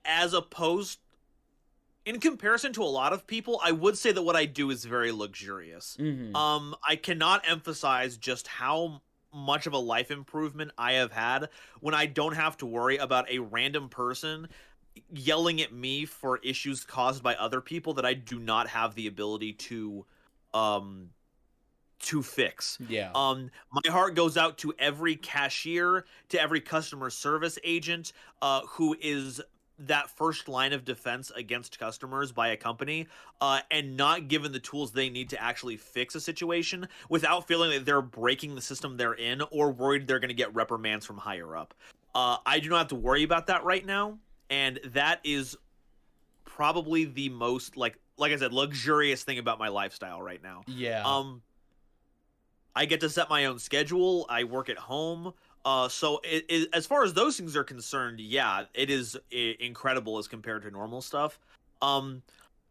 [0.05, 0.99] as opposed
[2.05, 4.85] in comparison to a lot of people, I would say that what I do is
[4.85, 5.97] very luxurious.
[6.01, 6.35] Mm-hmm.
[6.35, 11.49] Um, I cannot emphasize just how much of a life improvement I have had
[11.81, 14.49] when I don't have to worry about a random person
[15.11, 19.07] yelling at me for issues caused by other people that I do not have the
[19.07, 20.05] ability to
[20.53, 21.11] um
[22.01, 22.79] to fix.
[22.89, 23.13] yeah.
[23.15, 28.97] Um, my heart goes out to every cashier, to every customer service agent, uh, who
[29.01, 29.41] is
[29.79, 33.07] that first line of defense against customers by a company,
[33.41, 37.71] uh, and not given the tools they need to actually fix a situation without feeling
[37.71, 41.19] that they're breaking the system they're in or worried they're going to get reprimands from
[41.19, 41.75] higher up.
[42.15, 44.19] Uh, I do not have to worry about that right now,
[44.51, 45.57] and that is
[46.45, 50.63] probably the most like like I said luxurious thing about my lifestyle right now.
[50.67, 51.03] yeah.
[51.03, 51.43] Um,
[52.75, 54.27] I get to set my own schedule.
[54.29, 55.35] I work at home.
[55.65, 59.57] Uh, so it, it, as far as those things are concerned, yeah, it is i-
[59.61, 61.39] incredible as compared to normal stuff.
[61.81, 62.23] Um,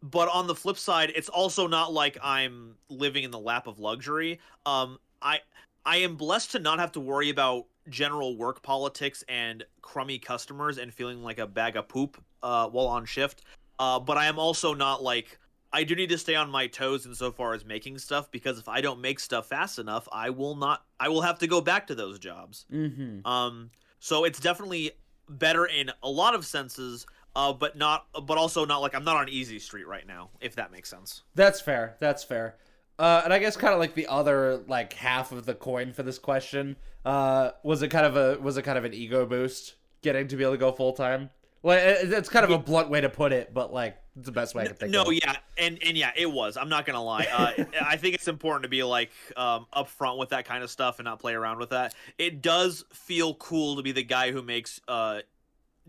[0.04, 3.80] but on the flip side, it's also not like I'm living in the lap of
[3.80, 4.40] luxury.
[4.66, 5.40] Um, I
[5.86, 10.78] I am blessed to not have to worry about general work politics and crummy customers
[10.78, 13.44] and feeling like a bag of poop uh, while on shift.
[13.80, 15.40] Uh, but I am also not like
[15.74, 18.82] I do need to stay on my toes insofar as making stuff because if I
[18.82, 20.84] don't make stuff fast enough, I will not.
[21.00, 22.66] I will have to go back to those jobs.
[22.72, 23.26] mm-hmm.
[23.26, 24.92] Um, so it's definitely
[25.30, 27.06] better in a lot of senses,
[27.36, 30.56] uh, but not, but also not like I'm not on easy street right now, if
[30.56, 31.24] that makes sense.
[31.36, 31.96] That's fair.
[32.00, 32.58] That's fair.
[33.00, 36.04] Uh, and I guess kind of like the other like half of the coin for
[36.04, 39.76] this question, uh, was it kind of a was it kind of an ego boost
[40.02, 41.30] getting to be able to go full time?
[41.64, 44.32] Well, it, it's kind of a blunt way to put it, but like it's the
[44.32, 45.04] best way I can think of it.
[45.04, 45.14] No, of.
[45.14, 46.58] yeah, and and yeah, it was.
[46.58, 47.28] I'm not gonna lie.
[47.32, 51.00] Uh, I think it's important to be like um, upfront with that kind of stuff
[51.00, 51.94] and not play around with that.
[52.18, 55.22] It does feel cool to be the guy who makes uh,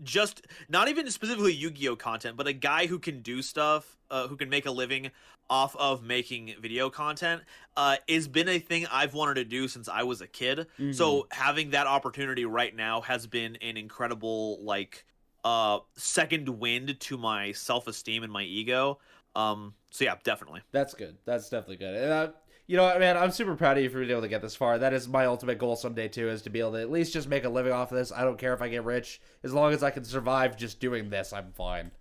[0.01, 4.35] just not even specifically Yu-Gi-Oh content, but a guy who can do stuff, uh, who
[4.35, 5.11] can make a living
[5.49, 7.41] off of making video content,
[7.77, 10.59] uh, has been a thing I've wanted to do since I was a kid.
[10.59, 10.93] Mm-hmm.
[10.93, 15.05] So having that opportunity right now has been an incredible like
[15.43, 18.99] uh second wind to my self-esteem and my ego.
[19.35, 20.61] Um, so yeah, definitely.
[20.71, 21.17] That's good.
[21.25, 21.95] That's definitely good.
[21.95, 22.27] And uh,
[22.67, 24.55] you know what, man, I'm super proud of you for being able to get this
[24.55, 24.77] far.
[24.77, 27.27] That is my ultimate goal someday too, is to be able to at least just
[27.27, 28.11] make a living off of this.
[28.11, 31.09] I don't care if I get rich, as long as I can survive just doing
[31.09, 31.91] this, I'm fine.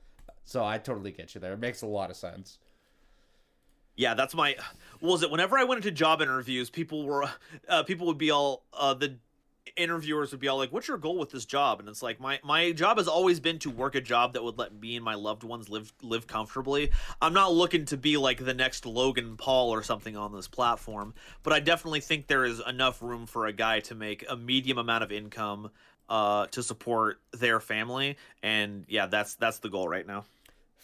[0.45, 1.53] So I totally get you there.
[1.55, 2.59] It makes a lot of sense.
[3.97, 4.57] Yeah, that's my.
[5.01, 5.30] Was it?
[5.30, 7.28] Whenever I went into job interviews, people were,
[7.68, 9.18] uh, people would be all, uh, the
[9.76, 12.40] interviewers would be all like, "What's your goal with this job?" And it's like my
[12.42, 15.14] my job has always been to work a job that would let me and my
[15.14, 16.90] loved ones live live comfortably.
[17.20, 21.14] I'm not looking to be like the next Logan Paul or something on this platform,
[21.42, 24.78] but I definitely think there is enough room for a guy to make a medium
[24.78, 25.70] amount of income
[26.08, 30.24] uh to support their family and yeah that's that's the goal right now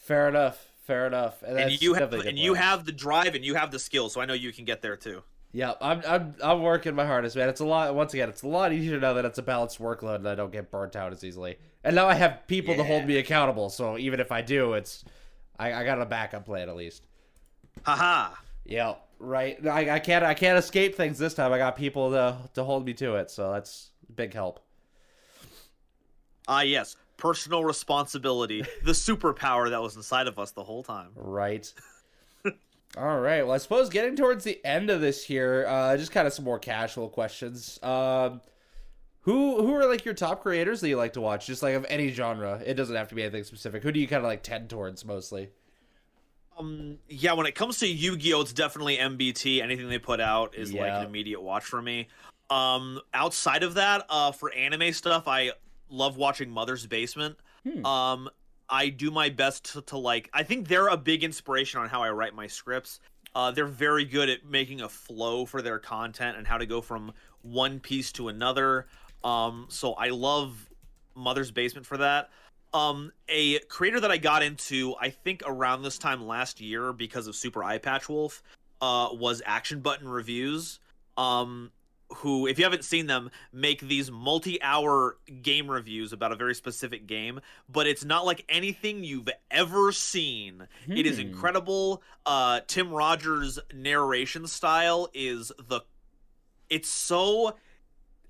[0.08, 0.64] Fair enough.
[0.86, 1.42] Fair enough.
[1.42, 4.22] And, and you have and you have the drive and you have the skill so
[4.22, 5.22] i know you can get there too
[5.53, 7.49] Yeah, I'm, I'm I'm working my hardest, man.
[7.49, 7.94] It's a lot.
[7.94, 10.53] Once again, it's a lot easier now that it's a balanced workload and I don't
[10.53, 11.57] get burnt out as easily.
[11.82, 13.70] And now I have people to hold me accountable.
[13.70, 15.05] So even if I do, it's
[15.59, 17.07] I, I got a backup plan at least.
[17.82, 18.34] haha
[18.66, 19.64] Yeah, right.
[19.66, 21.51] I, I can't I can't escape things this time.
[21.53, 23.30] I got people to to hold me to it.
[23.30, 24.61] So that's big help.
[26.46, 31.72] ah yes personal responsibility the superpower that was inside of us the whole time Right.
[32.97, 33.43] All right.
[33.43, 36.45] Well, I suppose getting towards the end of this here, uh, just kind of some
[36.45, 37.78] more casual questions.
[37.82, 38.41] Um,
[39.22, 41.47] who who are like your top creators that you like to watch?
[41.47, 42.62] Just like of any genre.
[42.64, 43.82] It doesn't have to be anything specific.
[43.82, 45.51] Who do you kind of like tend towards mostly?
[46.59, 50.72] um yeah when it comes to yu-gi-oh it's definitely mbt anything they put out is
[50.72, 52.09] like an immediate watch for me
[52.51, 55.53] um outside of that uh for anime stuff i
[55.89, 57.86] love watching mother's basement Hmm.
[57.86, 58.28] um
[58.70, 62.02] i do my best to, to like i think they're a big inspiration on how
[62.02, 63.00] i write my scripts.
[63.34, 66.80] Uh they're very good at making a flow for their content and how to go
[66.80, 67.12] from
[67.42, 68.86] one piece to another.
[69.24, 70.68] Um so i love
[71.14, 72.30] mother's basement for that.
[72.72, 77.26] Um a creator that i got into i think around this time last year because
[77.26, 78.42] of super eye patch wolf
[78.80, 80.80] uh was action button reviews.
[81.16, 81.70] Um
[82.16, 87.06] who if you haven't seen them make these multi-hour game reviews about a very specific
[87.06, 87.38] game
[87.68, 91.26] but it's not like anything you've ever seen it is Hmm.
[91.28, 95.80] incredible uh tim rogers narration style is the
[96.70, 97.56] it's so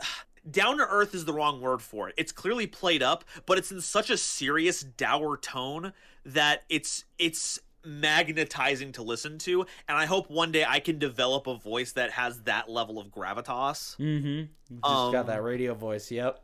[0.51, 2.15] down to earth is the wrong word for it.
[2.17, 5.93] It's clearly played up, but it's in such a serious, dour tone
[6.25, 9.63] that it's it's magnetizing to listen to.
[9.89, 13.09] And I hope one day I can develop a voice that has that level of
[13.09, 13.97] gravitas.
[13.97, 14.75] Mm-hmm.
[14.75, 16.11] Just Um, got that radio voice.
[16.11, 16.43] Yep.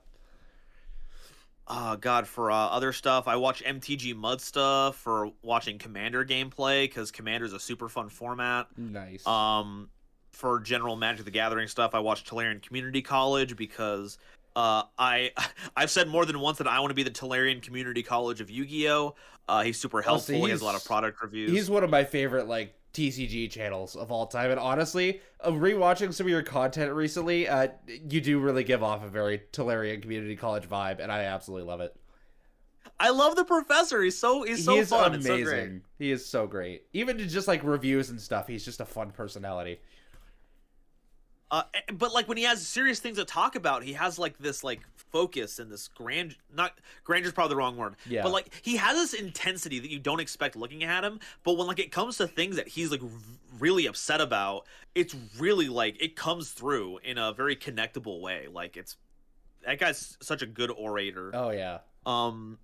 [1.67, 7.11] Oh God, for uh, other stuff, I watch MTG Muddstah for watching Commander gameplay because
[7.11, 8.67] Commander is a super fun format.
[8.77, 9.27] Nice.
[9.27, 9.89] Um,
[10.31, 14.19] for general Magic the Gathering stuff, I watch Tolarian Community College because
[14.57, 15.33] uh, I
[15.77, 18.51] I've said more than once that I want to be the Tolarian Community College of
[18.51, 19.15] Yu-Gi-Oh.
[19.47, 20.45] Uh, he's super so helpful.
[20.45, 21.51] he has a lot of product reviews.
[21.51, 26.15] He's one of my favorite like TCG channels of all time, and honestly, uh, rewatching
[26.15, 30.37] some of your content recently, uh, you do really give off a very Tolarian Community
[30.37, 31.95] College vibe, and I absolutely love it.
[32.99, 34.03] I love the professor.
[34.03, 35.15] He's so he's so he fun.
[35.15, 35.45] It's so amazing.
[35.45, 35.83] great.
[35.99, 36.85] he is so great.
[36.93, 39.81] Even to just like reviews and stuff, he's just a fun personality.
[41.55, 44.37] Uh, eh, but like when he has serious things to talk about, he has like
[44.39, 46.73] this like focus and this grand not
[47.05, 47.95] grandeur is probably the wrong word.
[48.07, 48.25] Yeah.
[48.25, 51.21] But like he has this intensity that you don't expect looking at him.
[51.45, 53.09] But when like it comes to things that he's like r-
[53.57, 58.49] really upset about, it's really like it comes through in a very connectable way.
[58.53, 58.97] Like it's
[59.65, 61.31] that guy's such a good orator.
[61.35, 61.79] Oh yeah.
[62.05, 62.59] Um,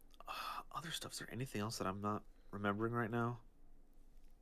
[0.74, 1.12] other stuff.
[1.12, 3.38] Is there anything else that I'm not remembering right now?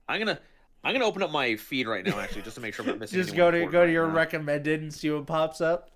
[0.08, 0.40] I'm gonna
[0.84, 2.98] I'm gonna open up my feed right now actually just to make sure I'm not
[3.00, 3.20] missing.
[3.20, 4.14] Just go to go to your now.
[4.14, 5.90] recommended and see what pops up.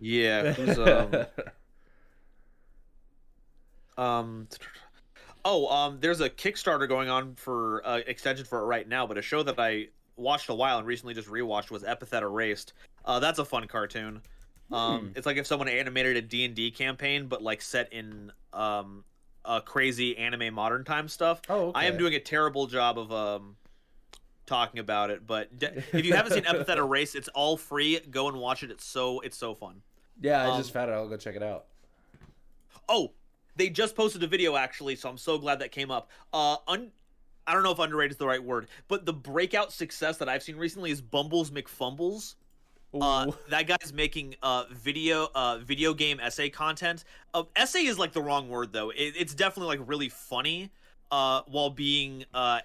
[0.00, 0.54] Yeah.
[3.96, 4.48] Um, um.
[5.44, 5.98] Oh, um.
[6.00, 9.42] There's a Kickstarter going on for uh, extension for it right now, but a show
[9.42, 12.74] that I watched a while and recently just rewatched was Epithet Erased.
[13.04, 14.20] Uh, that's a fun cartoon.
[14.70, 15.08] Um, Hmm.
[15.16, 19.02] it's like if someone animated a D and D campaign, but like set in um,
[19.44, 21.40] a crazy anime modern time stuff.
[21.48, 21.80] oh, okay.
[21.80, 23.56] I am doing a terrible job of um
[24.48, 28.00] talking about it, but de- if you haven't seen Epithet Erased, it's all free.
[28.10, 28.70] Go and watch it.
[28.70, 29.82] It's so it's so fun.
[30.20, 30.94] Yeah, I um, just found it.
[30.94, 31.66] I'll go check it out.
[32.88, 33.12] Oh,
[33.56, 36.10] they just posted a video actually, so I'm so glad that came up.
[36.32, 36.90] Uh, un-
[37.46, 40.42] I don't know if underrated is the right word, but the breakout success that I've
[40.42, 42.34] seen recently is Bumbles McFumbles.
[42.98, 47.04] Uh, that guy's making uh video uh video game essay content.
[47.34, 48.88] Uh, essay is like the wrong word though.
[48.90, 50.70] It, it's definitely like really funny,
[51.10, 52.60] uh, while being uh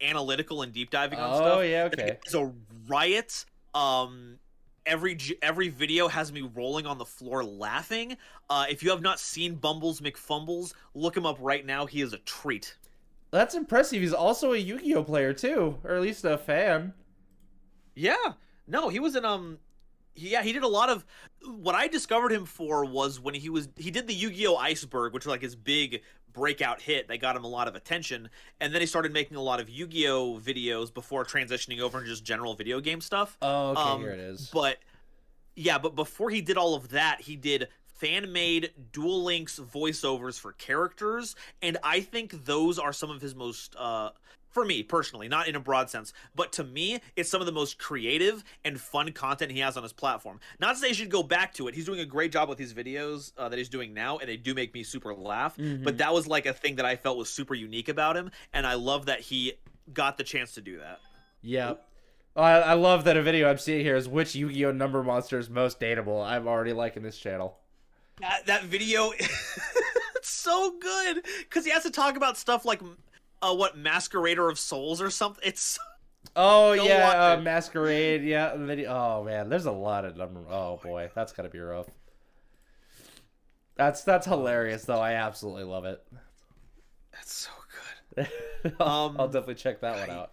[0.00, 1.64] analytical and deep diving on Oh stuff.
[1.64, 2.18] yeah, okay.
[2.24, 2.52] It's a
[2.88, 3.44] riot.
[3.74, 4.38] Um,
[4.86, 8.16] every every video has me rolling on the floor laughing.
[8.50, 11.86] Uh, if you have not seen Bumbles McFumbles, look him up right now.
[11.86, 12.76] He is a treat.
[13.30, 14.00] That's impressive.
[14.00, 16.92] He's also a Yu-Gi-Oh player too, or at least a fan.
[17.94, 18.34] Yeah.
[18.66, 19.58] No, he was in um
[20.16, 21.04] yeah, he did a lot of
[21.44, 25.24] what I discovered him for was when he was he did the Yu-Gi-Oh Iceberg, which
[25.24, 26.02] was like his big
[26.34, 28.28] breakout hit that got him a lot of attention,
[28.60, 32.24] and then he started making a lot of Yu-Gi-Oh videos before transitioning over into just
[32.24, 33.38] general video game stuff.
[33.40, 34.50] Oh, okay, Um, here it is.
[34.52, 34.78] But
[35.56, 40.38] yeah, but before he did all of that, he did fan made Duel Links voiceovers
[40.38, 44.10] for characters, and I think those are some of his most uh
[44.54, 47.52] for me personally, not in a broad sense, but to me, it's some of the
[47.52, 50.38] most creative and fun content he has on his platform.
[50.60, 51.74] Not to say you should go back to it.
[51.74, 54.36] He's doing a great job with his videos uh, that he's doing now, and they
[54.36, 55.56] do make me super laugh.
[55.56, 55.82] Mhm.
[55.82, 58.64] But that was like a thing that I felt was super unique about him, and
[58.66, 59.54] I love that he
[59.92, 61.00] got the chance to do that.
[61.42, 61.74] Yeah.
[62.36, 65.50] I, I love that a video I'm seeing here is which Yu-Gi-Oh number monster is
[65.50, 66.24] most dateable.
[66.24, 67.58] I'm already liking this channel.
[68.20, 72.80] That that video, it's so good because he has to talk about stuff like,
[73.44, 75.42] uh, what Masquerader of Souls or something.
[75.46, 75.78] It's
[76.36, 77.40] Oh yeah, uh.
[77.40, 78.22] Masquerade.
[78.24, 78.90] Yeah, video.
[78.92, 80.40] Oh man, there's a lot of number.
[80.48, 81.86] Oh boy, that's gotta be rough.
[83.76, 85.00] That's that's hilarious though.
[85.00, 86.04] I absolutely love it.
[87.12, 87.50] that's so
[88.14, 88.28] good.
[88.80, 90.32] I'll, Um, I'll definitely check that one out.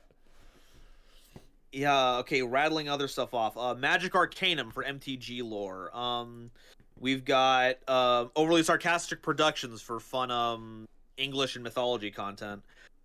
[1.72, 2.18] Yeah.
[2.18, 2.42] Okay.
[2.42, 3.58] Rattling other stuff off.
[3.58, 5.96] Uh, Magic Arcanum for MTG lore.
[5.96, 6.52] Um,
[7.00, 10.88] we've got uh, overly sarcastic productions for fun um
[11.18, 12.62] English and mythology content.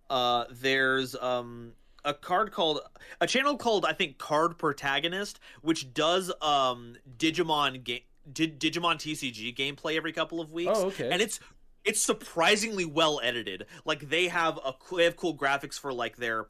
[0.09, 1.73] Uh, there's um
[2.05, 2.79] a card called
[3.19, 8.01] a channel called I think Card Protagonist, which does um Digimon game.
[8.33, 11.09] Digimon TCG gameplay every couple of weeks, Oh okay.
[11.09, 11.39] and it's
[11.85, 13.65] it's surprisingly well edited.
[13.85, 16.47] Like they have a they have cool graphics for like their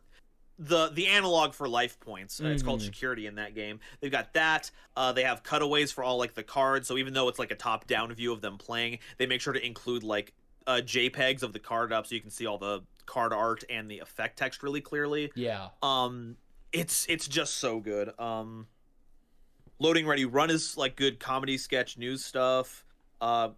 [0.57, 2.41] the the analog for life points.
[2.41, 2.85] Uh, it's called Mhm.
[2.85, 3.79] security in that game.
[3.99, 4.71] They've got that.
[4.95, 6.87] Uh, they have cutaways for all like the cards.
[6.87, 9.53] So even though it's like a top down view of them playing, they make sure
[9.53, 10.33] to include like
[10.65, 13.89] uh, JPEGs of the card up so you can see all the card art and
[13.89, 15.31] the effect text really clearly.
[15.35, 15.69] yeah.
[15.81, 16.37] Um,
[16.71, 18.11] it's it's just so good.
[18.19, 18.67] Um,
[19.79, 22.85] loading ready run is like good comedy sketch news stuff.
[23.19, 23.49] Uh,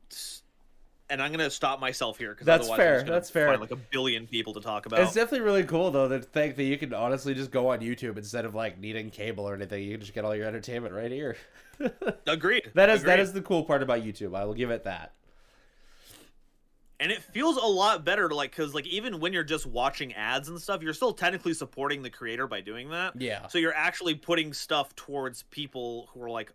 [1.10, 3.48] and I'm gonna stop myself here because That's otherwise fair, I'm just gonna that's fair.
[3.48, 5.00] Find like a billion people to talk about.
[5.00, 8.18] It's definitely really cool though to think that you can honestly just go on YouTube
[8.18, 9.84] instead of like needing cable or anything.
[9.84, 11.36] You can just get all your entertainment right here.
[12.28, 12.72] Agreed.
[12.76, 13.24] that is that Agreed.
[13.24, 14.36] is the cool part about YouTube.
[14.36, 15.14] I will give it that.
[17.02, 20.14] And it feels a lot better to like because like even when you're just watching
[20.14, 23.48] ads and stuff you're still technically supporting the creator by doing that Yeah.
[23.48, 26.52] so you're actually putting stuff towards people who are like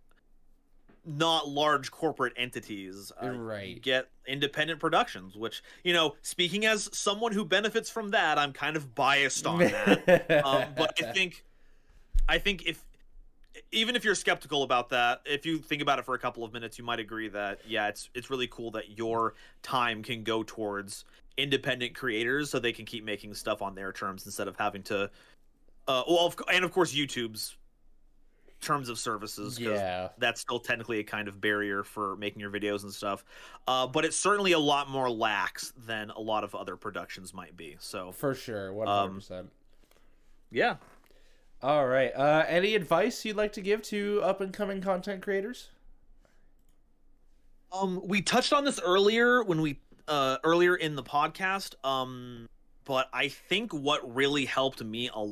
[1.06, 3.80] not large corporate entities uh, Right.
[3.82, 8.76] get independent productions which you know speaking as someone who benefits from that i'm kind
[8.76, 11.44] of biased on that um, but i think
[12.26, 12.82] i think if
[13.72, 16.52] even if you're skeptical about that if you think about it for a couple of
[16.52, 20.42] minutes you might agree that yeah it's it's really cool that your time can go
[20.42, 21.04] towards
[21.36, 25.10] independent creators so they can keep making stuff on their terms instead of having to
[25.88, 27.56] uh well of, and of course youtube's
[28.60, 30.08] terms of services yeah.
[30.16, 33.22] that's still technically a kind of barrier for making your videos and stuff
[33.68, 37.54] uh but it's certainly a lot more lax than a lot of other productions might
[37.58, 38.70] be so For sure.
[38.80, 39.52] Um, hundred percent.
[40.50, 40.76] yeah
[41.64, 42.14] All right.
[42.14, 45.70] Uh, any advice you'd like to give to up and coming content creators?
[47.72, 51.74] Um, we touched on this earlier when we uh earlier in the podcast.
[51.82, 52.50] Um,
[52.84, 55.26] but I think what really helped me a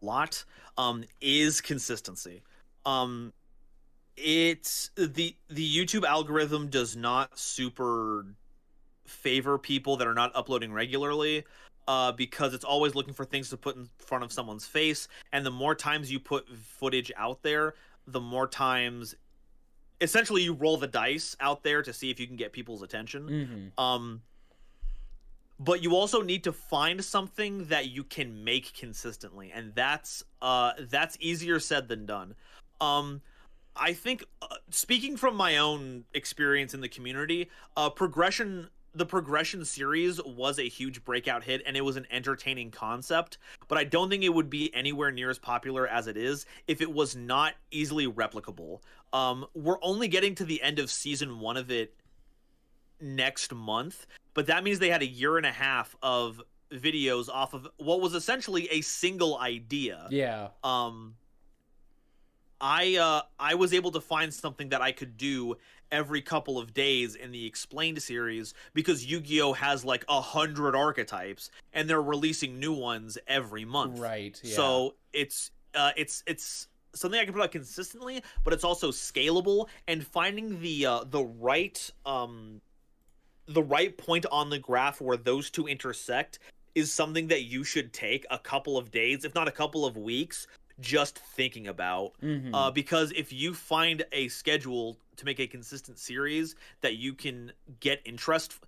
[0.00, 0.44] lot
[0.78, 2.42] um is consistency.
[2.86, 3.32] Um,
[4.16, 8.24] it's the the YouTube algorithm does not super
[9.04, 11.44] favor people that are not uploading regularly
[11.88, 15.08] uh, because it's always looking for things to put in front of someone's face.
[15.32, 17.74] And the more times you put footage out there
[18.06, 19.14] the more times
[20.00, 23.28] essentially you roll the dice out there to see if you can get people's attention.
[23.28, 23.82] Mm-hmm.
[23.82, 24.22] um
[25.60, 29.52] but you also need to find something that you can make consistently.
[29.54, 32.34] And that's uh that's easier said than done.
[32.80, 33.22] Um
[33.74, 39.64] i think uh, speaking from my own experience in the community uh progression the progression
[39.64, 43.38] series was a huge breakout hit and it was an entertaining concept
[43.68, 46.80] but i don't think it would be anywhere near as popular as it is if
[46.80, 48.80] it was not easily replicable
[49.12, 51.94] um we're only getting to the end of season 1 of it
[53.00, 56.40] next month but that means they had a year and a half of
[56.70, 60.48] videos off of what was essentially a single idea Yeah.
[60.62, 61.16] um
[62.60, 65.56] I uh I was able to find something that I could do
[65.92, 71.50] every couple of days in the explained series because Yu-Gi-Oh has like a hundred archetypes
[71.72, 74.00] and they're releasing new ones every month.
[74.00, 74.40] Right.
[74.42, 74.56] Yeah.
[74.56, 79.68] So it's uh it's it's something I can put out consistently, but it's also scalable
[79.86, 82.60] and finding the uh the right um
[83.46, 86.38] the right point on the graph where those two intersect
[86.74, 89.96] is something that you should take a couple of days, if not a couple of
[89.96, 90.46] weeks,
[90.82, 92.12] just thinking about.
[92.20, 92.50] Mhm.
[92.52, 97.52] Uh, because if you find a schedule to make a consistent series that you can
[97.80, 98.58] get interest,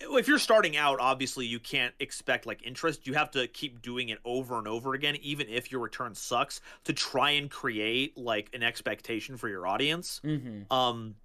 [0.00, 3.06] if you're starting out, obviously you can't expect like interest.
[3.06, 6.60] You have to keep doing it over and over again, even if your return sucks,
[6.84, 10.20] to try and create like an expectation for your audience.
[10.24, 10.70] Mhm.
[10.72, 11.16] Um,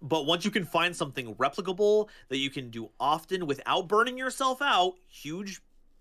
[0.00, 4.60] but once you can find something replicable that you can do often without burning yourself
[4.60, 5.60] out, huge,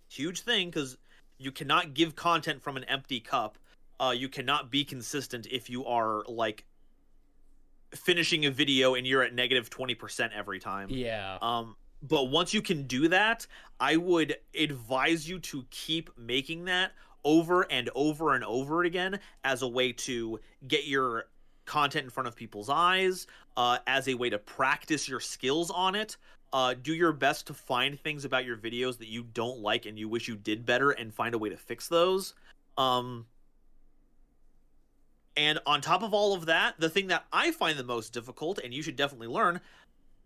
[0.09, 0.97] huge thing because
[1.41, 3.57] you cannot give content from an empty cup.
[3.99, 6.65] Uh, you cannot be consistent if you are like
[7.93, 10.87] finishing a video and you're at negative 20% every time.
[10.89, 11.37] Yeah.
[11.41, 13.45] Um, but once you can do that,
[13.79, 16.91] I would advise you to keep making that
[17.23, 21.25] over and over and over again as a way to get your
[21.65, 25.95] content in front of people's eyes, uh, as a way to practice your skills on
[25.95, 26.17] it.
[26.53, 29.97] Uh, do your best to find things about your videos that you don't like and
[29.97, 32.33] you wish you did better and find a way to fix those.
[32.77, 33.25] Um,
[35.37, 38.59] and on top of all of that, the thing that I find the most difficult,
[38.59, 39.61] and you should definitely learn,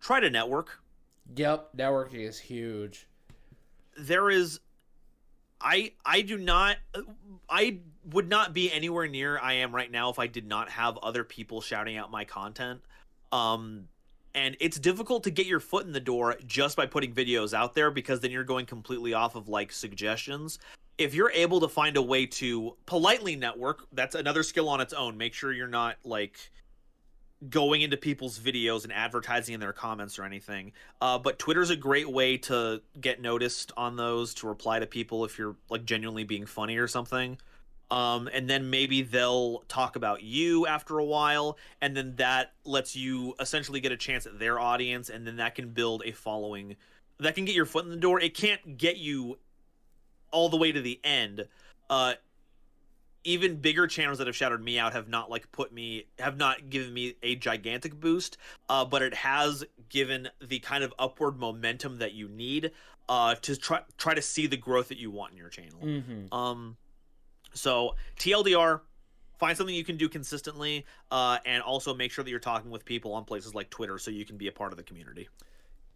[0.00, 0.80] try to network
[1.34, 1.76] Yep.
[1.76, 3.06] Networking is huge.
[3.98, 4.60] there is
[5.60, 6.76] i i do not
[7.48, 7.78] i
[8.12, 11.24] would not be anywhere near i am right now if i did not have other
[11.24, 12.82] people shouting out my content
[13.32, 13.88] um
[14.36, 17.74] and it's difficult to get your foot in the door just by putting videos out
[17.74, 20.58] there because then you're going completely off of like suggestions
[20.98, 24.92] if you're able to find a way to politely network that's another skill on its
[24.92, 26.50] own make sure you're not like
[27.50, 30.72] going into people's videos and advertising in their comments or anything.
[31.00, 35.24] Uh, but Twitter's a great way to get noticed on those, to reply to people
[35.24, 37.38] if you're like genuinely being funny or something.
[37.90, 42.96] Um, and then maybe they'll talk about you after a while, and then that lets
[42.96, 46.76] you essentially get a chance at their audience, and then that can build a following
[47.18, 48.20] that can get your foot in the door.
[48.20, 49.38] It can't get you
[50.30, 51.46] all the way to the end.
[51.88, 52.14] Uh,
[53.24, 56.70] even bigger channels that have shouted me out have not like put me have not
[56.70, 58.36] given me a gigantic boost
[58.68, 62.70] uh, but it has given the kind of upward momentum that you need
[63.08, 66.32] uh, to try try to see the growth that you want in your channel Mm-hmm.
[66.32, 66.76] um
[67.56, 68.80] so tldr
[69.38, 72.84] find something you can do consistently uh, and also make sure that you're talking with
[72.84, 75.28] people on places like twitter so you can be a part of the community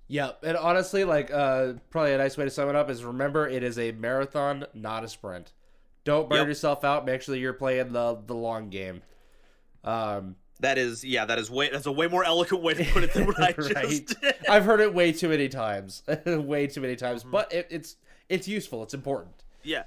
[0.08, 3.46] Yeah, And honestly, like, uh, probably a nice way to sum it up is remember
[3.48, 5.52] it is a marathon, not a sprint.
[6.04, 6.46] Don't burn Yep.
[6.48, 7.06] yourself out.
[7.06, 9.02] Make sure you're playing the the long game.
[9.84, 13.04] Um, that is yeah that is way that's a way more eloquent way to put
[13.04, 14.34] it than what I just did.
[14.48, 17.22] I've heard it way too many times, way too many times.
[17.22, 17.30] Mm-hmm.
[17.30, 17.96] But it, it's
[18.28, 18.82] it's useful.
[18.82, 19.44] It's important.
[19.62, 19.84] Yeah,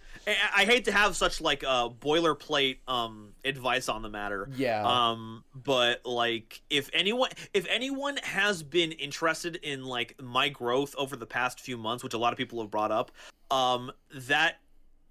[0.56, 4.50] I, hate to have such like uh, boilerplate um advice on the matter.
[4.56, 4.84] Yeah.
[4.86, 11.16] Um, but like, if anyone, if anyone has been interested in like my growth over
[11.16, 13.12] the past few months, which a lot of people have brought up,
[13.52, 14.58] um, that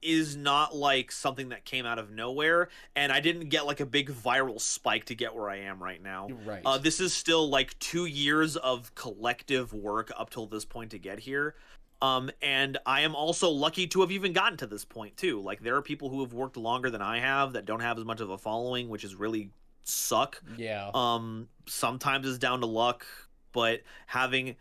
[0.03, 3.87] is not like something that came out of nowhere, and I didn't get like a
[3.87, 6.29] big viral spike to get where I am right now.
[6.45, 6.63] Right.
[6.65, 10.99] Uh, this is still like two years of collective work up till this point to
[10.99, 11.55] get here.
[12.03, 15.41] Um, and I am also lucky to have even gotten to this point too.
[15.41, 18.05] Like there are people who have worked longer than I have that don't have as
[18.05, 19.51] much of a following, which is really
[19.85, 20.43] suck.
[20.59, 20.91] yeah.
[20.95, 23.07] Um, sometimes it's down to luck,
[23.53, 24.57] but having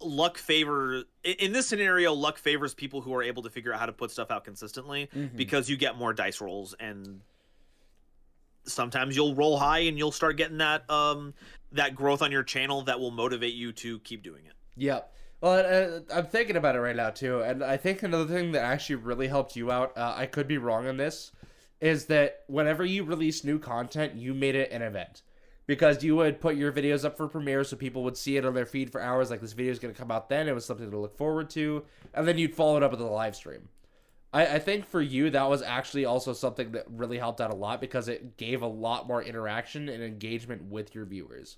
[0.00, 3.86] luck favor in this scenario, luck favors people who are able to figure out how
[3.86, 5.36] to put stuff out consistently Mhm.
[5.36, 7.20] because you get more dice rolls and
[8.64, 11.34] sometimes you'll roll high and you'll start getting that um
[11.72, 14.52] that growth on your channel that will motivate you to keep doing it.
[14.76, 15.14] Yep.
[15.42, 18.62] Well, uh, I'm thinking about it right now too, and I think another thing that
[18.62, 19.98] actually really helped you out.
[19.98, 21.32] Uh, I could be wrong on this,
[21.80, 25.22] is that whenever you release new content, you made it an event,
[25.66, 28.54] because you would put your videos up for premiere, so people would see it on
[28.54, 29.30] their feed for hours.
[29.30, 30.46] Like this video is going to come out then.
[30.46, 31.84] It was something to look forward to,
[32.14, 33.68] and then you'd follow it up with a live stream.
[34.32, 37.56] I, I think for you that was actually also something that really helped out a
[37.56, 41.56] lot because it gave a lot more interaction and engagement with your viewers.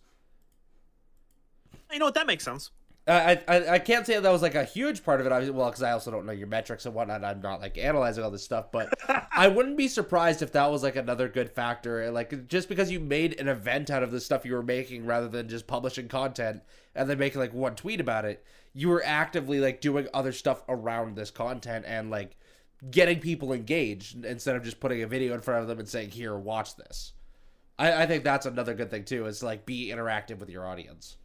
[1.93, 2.14] You know what?
[2.14, 2.70] That makes sense.
[3.07, 5.32] I, I I can't say that was like a huge part of it.
[5.32, 7.22] Obviously, well, because I also don't know your metrics and whatnot.
[7.22, 8.88] I'm not like analyzing all this stuff, but
[9.36, 12.11] I wouldn't be surprised if that was like another good factor.
[12.11, 15.28] Like just because you made an event out of the stuff you were making, rather
[15.28, 16.62] than just publishing content
[16.94, 18.42] and then making like one tweet about it,
[18.72, 22.38] you were actively like doing other stuff around this content and like
[22.90, 26.09] getting people engaged instead of just putting a video in front of them and saying,
[26.09, 27.12] "Here, watch this."
[27.78, 29.26] I, I think that's another good thing too.
[29.26, 31.18] Is like be interactive with your audience.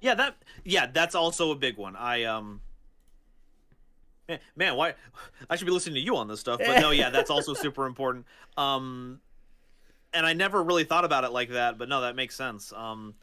[0.00, 1.96] Yeah, that yeah, that's also a big one.
[1.96, 2.60] I um
[4.56, 4.94] man, why
[5.48, 7.86] I should be listening to you on this stuff, but no, yeah, that's also super
[7.86, 8.26] important.
[8.56, 9.20] Um
[10.12, 12.72] and I never really thought about it like that, but no, that makes sense.
[12.72, 13.14] Um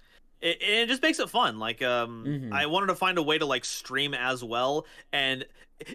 [0.41, 1.59] it, it just makes it fun.
[1.59, 2.51] Like um Mhm.
[2.53, 5.45] I wanted to find a way to like stream as well and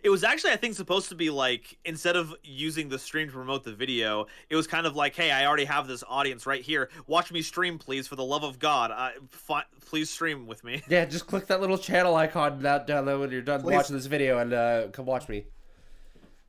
[0.05, 3.33] it was actually I think supposed to be like instead of using the stream to
[3.33, 6.63] promote the video, it was kind of like, hey, I already have this audience right
[6.63, 6.89] here.
[7.09, 8.93] Watch me stream, please, for the love of God.
[8.93, 10.83] I, fi- please stream with me.
[10.89, 13.75] Yeah, just click that little channel icon down, down there when you're done Please.
[13.75, 15.47] watching this video and uh, come watch me.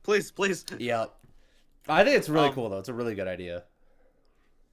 [0.04, 0.64] Please, please.
[0.78, 1.06] Yeah,
[1.88, 2.78] I think it's really Um, cool though.
[2.78, 3.64] It's a really good idea.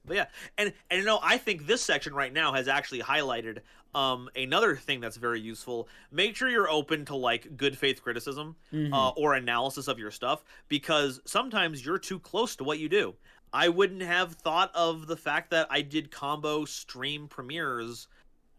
[0.04, 0.26] But yeah,
[0.58, 3.58] and and you know, I think this section right now has actually highlighted
[3.94, 5.88] um another thing that's very useful.
[6.10, 8.92] Make sure you're open to like good faith criticism Mm-hmm.
[8.92, 13.14] uh, or analysis of your stuff because sometimes you're too close to what you do.
[13.52, 18.08] I wouldn't have thought of the fact that I did combo stream premieres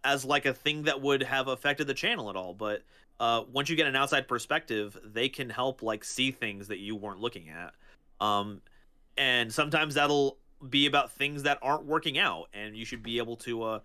[0.04, 2.84] as like a thing that would have affected the channel at all, but
[3.20, 6.96] uh, once you get an outside perspective, they can help like see things that you
[6.96, 7.74] weren't looking at.
[8.24, 8.62] Um,
[9.18, 10.38] and sometimes that'll
[10.70, 13.80] be about things that aren't working out, and you should be able to uh,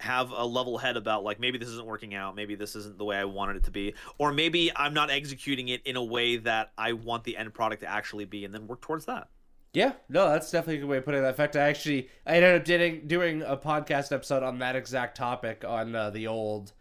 [0.00, 3.04] have a level head about like maybe this isn't working out, maybe this isn't the
[3.04, 6.36] way I wanted it to be, or maybe I'm not executing it in a way
[6.36, 9.28] that I want the end product to actually be, and then work towards that.
[9.74, 11.28] Yeah, no, that's definitely a good way of putting that.
[11.28, 15.16] In fact, I actually I ended up doing doing a podcast episode on that exact
[15.16, 16.72] topic on uh, the old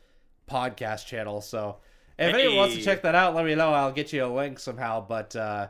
[0.49, 1.41] podcast channel.
[1.41, 1.77] So
[2.17, 3.73] if anyone wants to check that out, let me know.
[3.73, 5.05] I'll get you a link somehow.
[5.05, 5.67] But uh,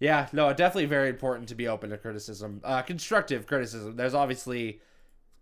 [0.00, 3.94] yeah, no, definitely very important to be open to criticism, uh, constructive criticism.
[3.96, 4.80] There's obviously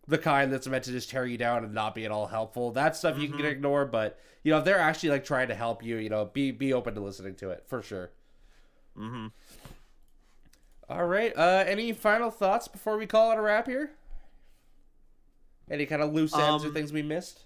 [0.06, 2.70] the kind that's meant to just tear you down and not be at all helpful.
[2.72, 3.50] That stuff you can Mhm.
[3.52, 6.50] ignore, but you know if they're actually like trying to help you, you know, be
[6.50, 8.10] be open to listening to it for sure.
[8.96, 9.26] Mm-hmm.
[10.88, 11.36] All right.
[11.36, 13.92] Uh, any final thoughts before we call it a wrap here?
[15.70, 17.44] Any kind of loose ends or Um, things we missed?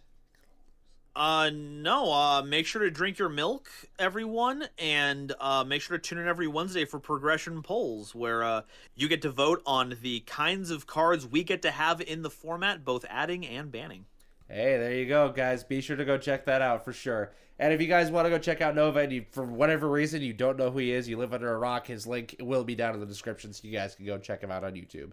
[1.14, 2.12] Uh, no.
[2.12, 6.26] Uh, make sure to drink your milk, everyone, and uh, make sure to tune in
[6.26, 8.62] every Wednesday for progression polls, where uh,
[8.94, 12.30] you get to vote on the kinds of cards we get to have in the
[12.30, 14.06] format, both adding and banning.
[14.48, 15.64] Hey, there you go, guys.
[15.64, 17.32] Be sure to go check that out for sure.
[17.58, 20.20] And if you guys want to go check out Nova and you, for whatever reason
[20.20, 22.74] you don't know who he is, you live under a rock, his link will be
[22.74, 25.12] down in the description so you guys can go check him out on YouTube.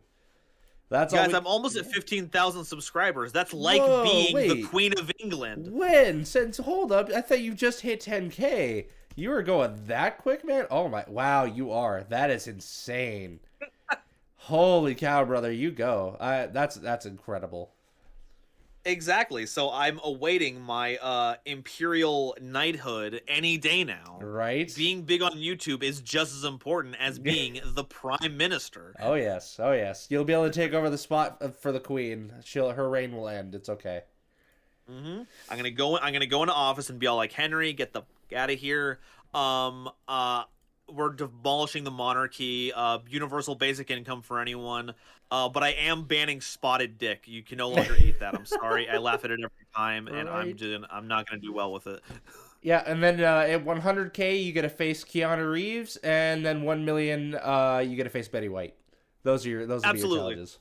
[0.89, 1.19] That's all.
[1.19, 3.31] Guys, we- I'm almost at 15,000 subscribers.
[3.31, 4.63] That's like Whoa, being the.
[4.63, 5.71] Queen of England.
[5.71, 6.25] When?
[6.25, 8.87] Since hold up, I thought you just hit 10k.
[9.15, 10.65] You were going that quick, man.
[10.71, 11.03] Oh my!
[11.07, 12.05] Wow, you are.
[12.09, 13.39] That is insane.
[14.35, 15.51] Holy cow, brother!
[15.51, 16.15] You go.
[16.19, 17.73] I, that's that's incredible.
[18.85, 19.45] Exactly.
[19.45, 24.19] So I'm awaiting my uh, Imperial Knighthood any day now.
[24.21, 24.73] Right?
[24.75, 28.95] Being big on YouTube is just as important as being the Prime Minister.
[29.01, 30.07] oh yes, oh yes.
[30.09, 32.31] You'll be able to take over the spot uh, for the queen.
[32.43, 33.53] She'll her reign will end.
[33.53, 34.01] It's okay.
[34.89, 35.97] hmm I'm gonna go.
[35.99, 38.03] I'm gonna go into office and be all like, Henry, get the
[38.35, 38.99] out of here.
[39.33, 39.89] Um.
[40.07, 40.43] Uh.
[40.93, 42.71] We're demolishing the monarchy.
[42.73, 42.99] Uh.
[43.09, 44.93] Universal basic income for anyone.
[45.31, 45.49] Uh.
[45.49, 47.23] But I am banning spotted dick.
[47.27, 48.35] You can no longer eat that.
[48.35, 48.89] I'm sorry.
[48.89, 50.57] I laugh at it every time, and I'm Right.
[50.57, 50.83] doing.
[50.89, 52.01] I'm not gonna do well with it.
[52.61, 56.83] Yeah, and then uh, at 100k you get to face Keanu Reeves, and then 1
[56.83, 58.75] million uh, you get to face Betty White.
[59.23, 60.19] Those are your those are your Absolutely.
[60.35, 60.59] challenges.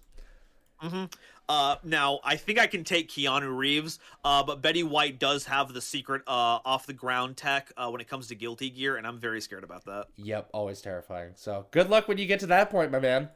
[0.79, 1.05] hmm
[1.49, 5.73] Uh, now I think I can take Keanu Reeves, uh, but Betty White does have
[5.73, 9.07] the secret uh, off the ground tech uh, when it comes to Guilty Gear, and
[9.07, 10.07] I'm very scared about that.
[10.17, 11.33] Yep, always terrifying.
[11.37, 13.31] So good luck when you get to that point, my man.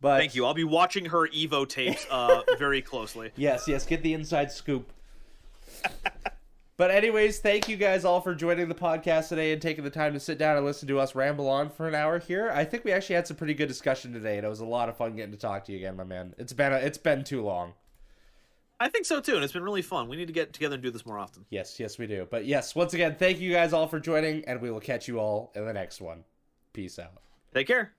[0.00, 0.44] But Thank you.
[0.46, 3.30] I'll be watching her Evo tapes uh, very closely.
[3.36, 4.92] Yes, yes, get the inside scoop.
[6.76, 10.12] but anyways, thank you guys all for joining the podcast today and taking the time
[10.12, 12.50] to sit down and listen to us ramble on for an hour here.
[12.50, 14.88] I think we actually had some pretty good discussion today, and it was a lot
[14.88, 16.34] of fun getting to talk to you again, my man.
[16.38, 17.72] It's been a, it's been too long.
[18.78, 20.08] I think so too, and it's been really fun.
[20.08, 21.46] We need to get together and do this more often.
[21.48, 22.26] Yes, yes, we do.
[22.30, 25.18] But yes, once again, thank you guys all for joining, and we will catch you
[25.18, 26.24] all in the next one.
[26.74, 27.22] Peace out.
[27.54, 27.95] Take care.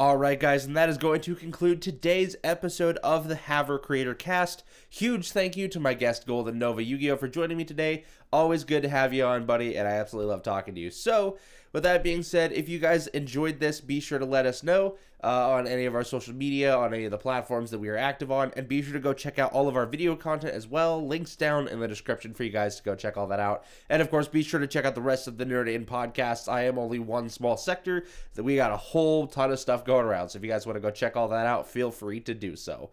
[0.00, 4.14] All right, guys, and that is going to conclude today's episode of the Haver Creator
[4.14, 4.62] Cast.
[4.88, 8.04] Huge thank you to my guest, Golden Nova Yu-Gi-Oh, for joining me today.
[8.32, 10.92] Always good to have you on, buddy, and I absolutely love talking to you.
[10.92, 11.36] So,
[11.72, 14.98] with that being said, if you guys enjoyed this, be sure to let us know
[15.22, 17.96] uh, on any of our social media, on any of the platforms that we are
[17.96, 20.66] active on, and be sure to go check out all of our video content as
[20.66, 21.04] well.
[21.04, 23.64] Links down in the description for you guys to go check all that out.
[23.88, 26.50] And of course, be sure to check out the rest of the Nerd In podcasts.
[26.50, 28.04] I am only one small sector,
[28.34, 30.28] that we got a whole ton of stuff going around.
[30.28, 32.54] So if you guys want to go check all that out, feel free to do
[32.56, 32.90] so.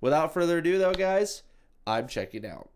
[0.00, 1.42] Without further ado, though, guys,
[1.86, 2.70] I'm checking out.